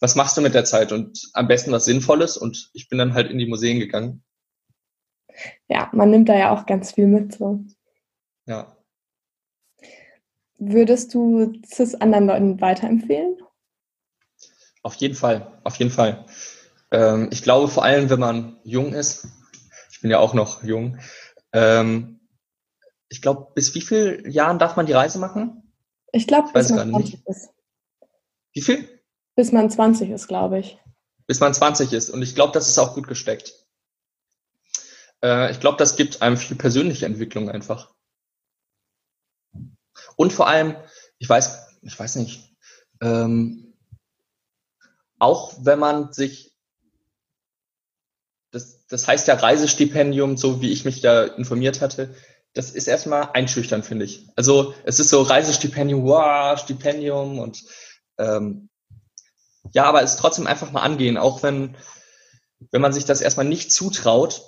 was 0.00 0.14
machst 0.14 0.36
du 0.36 0.40
mit 0.40 0.54
der 0.54 0.64
Zeit 0.64 0.92
und 0.92 1.30
am 1.34 1.48
besten 1.48 1.72
was 1.72 1.84
Sinnvolles 1.84 2.36
und 2.36 2.70
ich 2.72 2.88
bin 2.88 2.98
dann 2.98 3.14
halt 3.14 3.30
in 3.30 3.38
die 3.38 3.46
Museen 3.46 3.80
gegangen. 3.80 4.22
Ja, 5.68 5.90
man 5.92 6.10
nimmt 6.10 6.28
da 6.28 6.36
ja 6.36 6.50
auch 6.50 6.66
ganz 6.66 6.92
viel 6.92 7.06
mit 7.06 7.34
so. 7.34 7.64
Ja. 8.46 8.76
Würdest 10.58 11.14
du 11.14 11.52
es 11.78 11.94
anderen 11.94 12.26
Leuten 12.26 12.60
weiterempfehlen? 12.60 13.38
Auf 14.82 14.94
jeden 14.96 15.14
Fall, 15.14 15.58
auf 15.64 15.76
jeden 15.76 15.90
Fall. 15.90 16.26
Ähm, 16.90 17.28
ich 17.32 17.42
glaube 17.42 17.68
vor 17.68 17.84
allem, 17.84 18.10
wenn 18.10 18.20
man 18.20 18.58
jung 18.64 18.92
ist, 18.92 19.26
ich 19.90 20.00
bin 20.00 20.10
ja 20.10 20.18
auch 20.18 20.34
noch 20.34 20.62
jung, 20.62 20.98
ähm, 21.52 22.19
ich 23.10 23.20
glaube, 23.20 23.52
bis 23.54 23.74
wie 23.74 23.80
viel 23.80 24.24
Jahren 24.26 24.58
darf 24.58 24.76
man 24.76 24.86
die 24.86 24.92
Reise 24.92 25.18
machen? 25.18 25.74
Ich 26.12 26.26
glaube, 26.26 26.50
bis 26.52 26.70
man 26.70 26.90
20 26.90 27.14
nicht. 27.14 27.28
ist. 27.28 27.50
Wie 28.52 28.62
viel? 28.62 29.00
Bis 29.34 29.52
man 29.52 29.68
20 29.68 30.10
ist, 30.10 30.28
glaube 30.28 30.60
ich. 30.60 30.78
Bis 31.26 31.40
man 31.40 31.52
20 31.52 31.92
ist. 31.92 32.10
Und 32.10 32.22
ich 32.22 32.34
glaube, 32.34 32.52
das 32.52 32.68
ist 32.68 32.78
auch 32.78 32.94
gut 32.94 33.08
gesteckt. 33.08 33.54
Äh, 35.22 35.50
ich 35.50 35.60
glaube, 35.60 35.76
das 35.76 35.96
gibt 35.96 36.22
einem 36.22 36.36
viel 36.36 36.56
persönliche 36.56 37.06
Entwicklung 37.06 37.50
einfach. 37.50 37.92
Und 40.16 40.32
vor 40.32 40.46
allem, 40.46 40.76
ich 41.18 41.28
weiß, 41.28 41.80
ich 41.82 41.98
weiß 41.98 42.16
nicht, 42.16 42.54
ähm, 43.00 43.74
auch 45.18 45.54
wenn 45.60 45.78
man 45.78 46.12
sich, 46.12 46.56
das, 48.52 48.86
das 48.86 49.06
heißt 49.06 49.28
ja 49.28 49.34
Reisestipendium, 49.34 50.36
so 50.36 50.60
wie 50.60 50.70
ich 50.70 50.84
mich 50.84 51.00
da 51.00 51.24
informiert 51.24 51.80
hatte, 51.80 52.14
das 52.54 52.70
ist 52.70 52.88
erstmal 52.88 53.30
einschüchtern, 53.32 53.82
finde 53.82 54.04
ich. 54.04 54.28
Also 54.36 54.74
es 54.84 54.98
ist 54.98 55.10
so 55.10 55.22
Reisestipendium, 55.22 56.04
wow, 56.04 56.58
Stipendium 56.58 57.38
und 57.38 57.62
ähm, 58.18 58.68
ja, 59.72 59.84
aber 59.84 60.02
es 60.02 60.16
trotzdem 60.16 60.46
einfach 60.46 60.72
mal 60.72 60.82
angehen, 60.82 61.16
auch 61.16 61.42
wenn, 61.42 61.76
wenn 62.70 62.80
man 62.80 62.92
sich 62.92 63.04
das 63.04 63.20
erstmal 63.20 63.46
nicht 63.46 63.72
zutraut. 63.72 64.42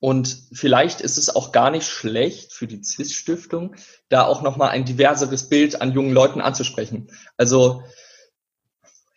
Und 0.00 0.48
vielleicht 0.52 1.00
ist 1.00 1.16
es 1.16 1.34
auch 1.34 1.50
gar 1.50 1.70
nicht 1.70 1.86
schlecht 1.86 2.52
für 2.52 2.66
die 2.66 2.82
CIS-Stiftung, 2.82 3.74
da 4.10 4.26
auch 4.26 4.42
nochmal 4.42 4.68
ein 4.70 4.84
diverseres 4.84 5.48
Bild 5.48 5.80
an 5.80 5.92
jungen 5.92 6.12
Leuten 6.12 6.42
anzusprechen. 6.42 7.10
Also 7.38 7.82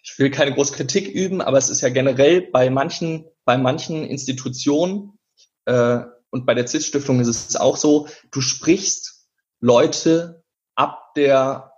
ich 0.02 0.18
will 0.18 0.32
keine 0.32 0.54
große 0.54 0.74
Kritik 0.74 1.10
üben, 1.10 1.42
aber 1.42 1.58
es 1.58 1.70
ist 1.70 1.82
ja 1.82 1.90
generell 1.90 2.42
bei 2.42 2.70
manchen, 2.70 3.26
bei 3.44 3.58
manchen 3.58 4.06
Institutionen 4.06 5.20
äh, 5.66 6.04
und 6.30 6.46
bei 6.46 6.54
der 6.54 6.68
CIS-Stiftung 6.68 7.20
ist 7.20 7.28
es 7.28 7.56
auch 7.56 7.78
so, 7.78 8.08
du 8.32 8.42
sprichst 8.42 9.28
Leute 9.60 10.44
ab 10.76 11.14
der, 11.16 11.74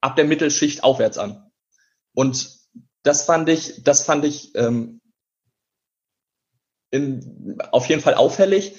ab 0.00 0.16
der 0.16 0.24
Mittelschicht 0.24 0.84
aufwärts 0.84 1.18
an. 1.18 1.50
Und 2.14 2.58
das 3.02 3.24
fand 3.24 3.48
ich, 3.48 3.82
das 3.82 4.02
fand 4.02 4.24
ich 4.24 4.54
ähm, 4.54 5.00
in, 6.90 7.58
auf 7.70 7.86
jeden 7.86 8.02
Fall 8.02 8.14
auffällig. 8.14 8.76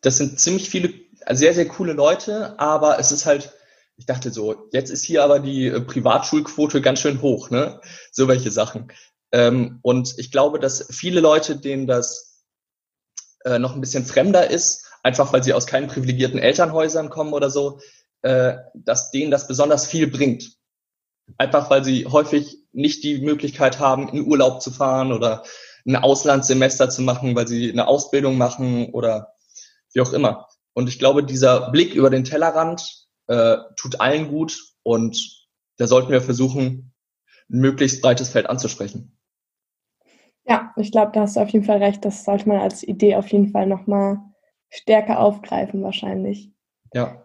Das 0.00 0.16
sind 0.16 0.40
ziemlich 0.40 0.68
viele, 0.68 0.92
sehr, 1.30 1.54
sehr 1.54 1.68
coole 1.68 1.92
Leute, 1.92 2.58
aber 2.58 2.98
es 2.98 3.12
ist 3.12 3.24
halt, 3.24 3.52
ich 3.96 4.06
dachte 4.06 4.32
so, 4.32 4.68
jetzt 4.72 4.90
ist 4.90 5.04
hier 5.04 5.22
aber 5.22 5.38
die 5.38 5.66
äh, 5.66 5.80
Privatschulquote 5.80 6.80
ganz 6.80 7.00
schön 7.00 7.22
hoch, 7.22 7.50
ne? 7.50 7.80
So 8.10 8.26
welche 8.26 8.50
Sachen. 8.50 8.92
Ähm, 9.30 9.78
und 9.82 10.18
ich 10.18 10.32
glaube, 10.32 10.58
dass 10.58 10.88
viele 10.90 11.20
Leute, 11.20 11.56
denen 11.56 11.86
das 11.86 12.31
äh, 13.44 13.58
noch 13.58 13.74
ein 13.74 13.80
bisschen 13.80 14.04
fremder 14.04 14.50
ist, 14.50 14.86
einfach 15.02 15.32
weil 15.32 15.42
sie 15.42 15.52
aus 15.52 15.66
keinen 15.66 15.88
privilegierten 15.88 16.38
Elternhäusern 16.38 17.10
kommen 17.10 17.32
oder 17.32 17.50
so, 17.50 17.80
äh, 18.22 18.54
dass 18.74 19.10
denen 19.10 19.30
das 19.30 19.48
besonders 19.48 19.86
viel 19.86 20.06
bringt. 20.06 20.56
Einfach 21.38 21.70
weil 21.70 21.84
sie 21.84 22.06
häufig 22.06 22.58
nicht 22.72 23.04
die 23.04 23.18
Möglichkeit 23.18 23.78
haben, 23.78 24.08
in 24.08 24.26
Urlaub 24.26 24.62
zu 24.62 24.70
fahren 24.70 25.12
oder 25.12 25.44
ein 25.86 25.96
Auslandssemester 25.96 26.90
zu 26.90 27.02
machen, 27.02 27.34
weil 27.34 27.48
sie 27.48 27.70
eine 27.70 27.88
Ausbildung 27.88 28.38
machen 28.38 28.90
oder 28.90 29.34
wie 29.92 30.00
auch 30.00 30.12
immer. 30.12 30.48
Und 30.74 30.88
ich 30.88 30.98
glaube, 30.98 31.24
dieser 31.24 31.70
Blick 31.70 31.94
über 31.94 32.10
den 32.10 32.24
Tellerrand 32.24 33.06
äh, 33.26 33.56
tut 33.76 34.00
allen 34.00 34.28
gut 34.28 34.58
und 34.82 35.46
da 35.78 35.86
sollten 35.86 36.12
wir 36.12 36.22
versuchen, 36.22 36.92
ein 37.50 37.58
möglichst 37.58 38.00
breites 38.02 38.30
Feld 38.30 38.46
anzusprechen. 38.46 39.11
Ja, 40.44 40.72
ich 40.76 40.90
glaube, 40.90 41.12
da 41.12 41.22
hast 41.22 41.36
du 41.36 41.40
auf 41.40 41.48
jeden 41.50 41.64
Fall 41.64 41.78
recht. 41.78 42.04
Das 42.04 42.24
sollte 42.24 42.48
man 42.48 42.60
als 42.60 42.82
Idee 42.82 43.16
auf 43.16 43.28
jeden 43.28 43.48
Fall 43.48 43.66
nochmal 43.66 44.18
stärker 44.70 45.20
aufgreifen, 45.20 45.82
wahrscheinlich. 45.82 46.50
Ja. 46.92 47.24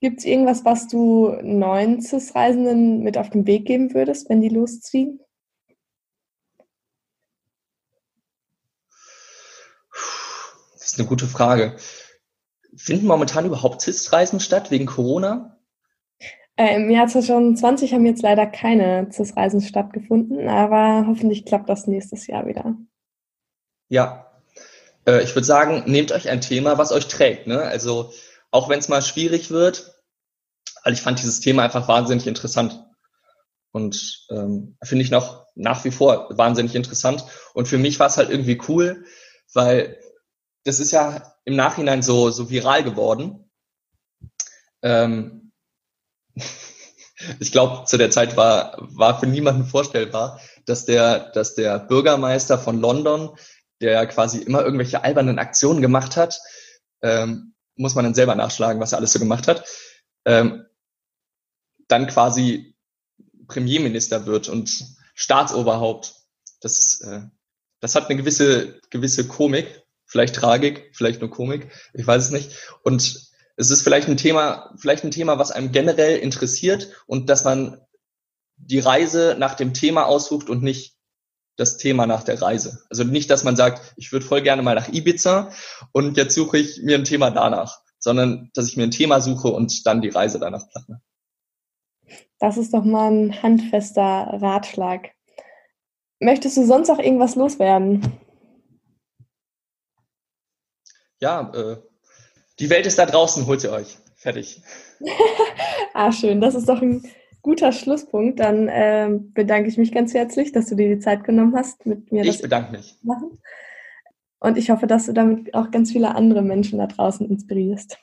Gibt 0.00 0.20
es 0.20 0.24
irgendwas, 0.24 0.64
was 0.64 0.88
du 0.88 1.30
neuen 1.42 2.00
CIS-Reisenden 2.00 3.02
mit 3.02 3.18
auf 3.18 3.30
den 3.30 3.46
Weg 3.46 3.66
geben 3.66 3.94
würdest, 3.94 4.28
wenn 4.28 4.40
die 4.40 4.48
losziehen? 4.48 5.20
Das 10.74 10.92
ist 10.92 10.98
eine 10.98 11.08
gute 11.08 11.26
Frage. 11.26 11.76
Finden 12.76 13.06
momentan 13.06 13.46
überhaupt 13.46 13.80
CIS-Reisen 13.80 14.40
statt 14.40 14.70
wegen 14.70 14.86
Corona? 14.86 15.53
Äh, 16.56 16.76
Im 16.76 16.90
Jahr 16.90 17.08
2020 17.08 17.94
haben 17.94 18.06
jetzt 18.06 18.22
leider 18.22 18.46
keine 18.46 19.08
CIS-Reisen 19.10 19.60
stattgefunden, 19.60 20.48
aber 20.48 21.06
hoffentlich 21.08 21.44
klappt 21.44 21.68
das 21.68 21.86
nächstes 21.86 22.26
Jahr 22.26 22.46
wieder. 22.46 22.76
Ja, 23.88 24.40
äh, 25.06 25.22
ich 25.22 25.34
würde 25.34 25.46
sagen, 25.46 25.82
nehmt 25.86 26.12
euch 26.12 26.28
ein 26.28 26.40
Thema, 26.40 26.78
was 26.78 26.92
euch 26.92 27.08
trägt. 27.08 27.46
Ne? 27.46 27.60
Also 27.60 28.12
auch 28.50 28.68
wenn 28.68 28.78
es 28.78 28.88
mal 28.88 29.02
schwierig 29.02 29.50
wird, 29.50 29.94
weil 30.84 30.92
ich 30.92 31.02
fand 31.02 31.18
dieses 31.18 31.40
Thema 31.40 31.64
einfach 31.64 31.88
wahnsinnig 31.88 32.26
interessant. 32.26 32.84
Und 33.72 34.26
ähm, 34.30 34.76
finde 34.84 35.04
ich 35.04 35.10
noch 35.10 35.46
nach 35.56 35.84
wie 35.84 35.90
vor 35.90 36.28
wahnsinnig 36.36 36.76
interessant. 36.76 37.24
Und 37.54 37.66
für 37.66 37.78
mich 37.78 37.98
war 37.98 38.06
es 38.06 38.16
halt 38.16 38.30
irgendwie 38.30 38.60
cool, 38.68 39.04
weil 39.52 39.98
das 40.62 40.78
ist 40.78 40.92
ja 40.92 41.34
im 41.44 41.56
Nachhinein 41.56 42.02
so, 42.02 42.30
so 42.30 42.50
viral 42.50 42.84
geworden. 42.84 43.50
Ähm, 44.82 45.43
ich 47.40 47.52
glaube, 47.52 47.84
zu 47.86 47.96
der 47.96 48.10
Zeit 48.10 48.36
war, 48.36 48.76
war 48.78 49.18
für 49.18 49.26
niemanden 49.26 49.64
vorstellbar, 49.64 50.40
dass 50.66 50.84
der, 50.84 51.30
dass 51.32 51.54
der 51.54 51.78
Bürgermeister 51.78 52.58
von 52.58 52.80
London, 52.80 53.36
der 53.80 54.06
quasi 54.06 54.38
immer 54.38 54.62
irgendwelche 54.62 55.04
albernen 55.04 55.38
Aktionen 55.38 55.82
gemacht 55.82 56.16
hat, 56.16 56.40
ähm, 57.02 57.54
muss 57.76 57.94
man 57.94 58.04
dann 58.04 58.14
selber 58.14 58.34
nachschlagen, 58.34 58.80
was 58.80 58.92
er 58.92 58.98
alles 58.98 59.12
so 59.12 59.18
gemacht 59.18 59.48
hat, 59.48 59.64
ähm, 60.24 60.64
dann 61.88 62.06
quasi 62.06 62.76
Premierminister 63.48 64.26
wird 64.26 64.48
und 64.48 64.84
Staatsoberhaupt. 65.14 66.14
Das, 66.60 66.78
ist, 66.78 67.00
äh, 67.02 67.22
das 67.80 67.94
hat 67.94 68.08
eine 68.08 68.16
gewisse, 68.16 68.80
gewisse 68.90 69.28
Komik 69.28 69.84
vielleicht 70.06 70.36
Tragik, 70.36 70.90
vielleicht 70.92 71.20
nur 71.20 71.30
Komik, 71.30 71.72
ich 71.92 72.06
weiß 72.06 72.26
es 72.26 72.30
nicht. 72.30 72.52
Und 72.82 73.32
es 73.56 73.70
ist 73.70 73.82
vielleicht 73.82 74.08
ein 74.08 74.16
Thema, 74.16 74.72
vielleicht 74.76 75.04
ein 75.04 75.10
Thema, 75.10 75.38
was 75.38 75.50
einem 75.50 75.72
generell 75.72 76.18
interessiert 76.18 76.90
und 77.06 77.28
dass 77.28 77.44
man 77.44 77.80
die 78.56 78.78
Reise 78.78 79.36
nach 79.38 79.54
dem 79.54 79.74
Thema 79.74 80.06
aussucht 80.06 80.48
und 80.48 80.62
nicht 80.62 80.96
das 81.56 81.76
Thema 81.76 82.06
nach 82.06 82.24
der 82.24 82.40
Reise. 82.42 82.84
Also 82.90 83.04
nicht, 83.04 83.30
dass 83.30 83.44
man 83.44 83.56
sagt, 83.56 83.94
ich 83.96 84.10
würde 84.12 84.26
voll 84.26 84.42
gerne 84.42 84.62
mal 84.62 84.74
nach 84.74 84.88
Ibiza 84.88 85.52
und 85.92 86.16
jetzt 86.16 86.34
suche 86.34 86.58
ich 86.58 86.82
mir 86.82 86.96
ein 86.96 87.04
Thema 87.04 87.30
danach, 87.30 87.80
sondern 87.98 88.50
dass 88.54 88.68
ich 88.68 88.76
mir 88.76 88.84
ein 88.84 88.90
Thema 88.90 89.20
suche 89.20 89.48
und 89.48 89.86
dann 89.86 90.02
die 90.02 90.08
Reise 90.08 90.40
danach 90.40 90.68
plane. 90.68 91.00
Das 92.40 92.56
ist 92.56 92.74
doch 92.74 92.84
mal 92.84 93.10
ein 93.10 93.42
handfester 93.42 94.02
Ratschlag. 94.02 95.10
Möchtest 96.18 96.56
du 96.56 96.66
sonst 96.66 96.90
auch 96.90 96.98
irgendwas 96.98 97.36
loswerden? 97.36 98.20
ja, 101.24 101.50
äh, 101.54 101.76
die 102.58 102.70
Welt 102.70 102.86
ist 102.86 102.98
da 102.98 103.06
draußen, 103.06 103.46
holt 103.46 103.60
sie 103.60 103.72
euch. 103.72 103.98
Fertig. 104.16 104.62
ah, 105.94 106.12
schön. 106.12 106.40
Das 106.40 106.54
ist 106.54 106.68
doch 106.68 106.80
ein 106.80 107.02
guter 107.42 107.72
Schlusspunkt. 107.72 108.40
Dann 108.40 108.68
äh, 108.68 109.10
bedanke 109.10 109.68
ich 109.68 109.76
mich 109.76 109.92
ganz 109.92 110.14
herzlich, 110.14 110.52
dass 110.52 110.66
du 110.66 110.76
dir 110.76 110.94
die 110.94 111.00
Zeit 111.00 111.24
genommen 111.24 111.54
hast, 111.56 111.84
mit 111.86 112.10
mir 112.10 112.24
ich 112.24 112.40
bedanke 112.40 112.72
mich. 112.72 112.96
machen. 113.02 113.38
Und 114.38 114.58
ich 114.58 114.70
hoffe, 114.70 114.86
dass 114.86 115.06
du 115.06 115.12
damit 115.12 115.54
auch 115.54 115.70
ganz 115.70 115.92
viele 115.92 116.14
andere 116.14 116.42
Menschen 116.42 116.78
da 116.78 116.86
draußen 116.86 117.28
inspirierst. 117.28 117.98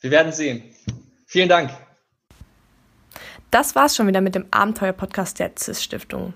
Wir 0.00 0.10
werden 0.10 0.32
sehen. 0.32 0.62
Vielen 1.26 1.48
Dank. 1.48 1.70
Das 3.50 3.74
war's 3.74 3.96
schon 3.96 4.06
wieder 4.06 4.20
mit 4.20 4.34
dem 4.34 4.46
Abenteuer-Podcast 4.50 5.38
der 5.38 5.52
CIS-Stiftung. 5.56 6.34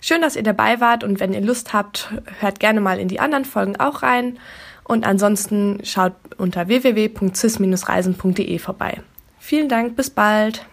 Schön, 0.00 0.20
dass 0.20 0.36
ihr 0.36 0.42
dabei 0.42 0.80
wart 0.80 1.04
und 1.04 1.20
wenn 1.20 1.32
ihr 1.32 1.40
Lust 1.40 1.72
habt, 1.72 2.12
hört 2.40 2.60
gerne 2.60 2.80
mal 2.80 2.98
in 2.98 3.08
die 3.08 3.20
anderen 3.20 3.44
Folgen 3.44 3.78
auch 3.78 4.02
rein. 4.02 4.38
Und 4.84 5.06
ansonsten 5.06 5.78
schaut 5.84 6.14
unter 6.38 6.68
www.cis-reisen.de 6.68 8.58
vorbei. 8.58 9.00
Vielen 9.38 9.68
Dank, 9.68 9.96
bis 9.96 10.10
bald. 10.10 10.66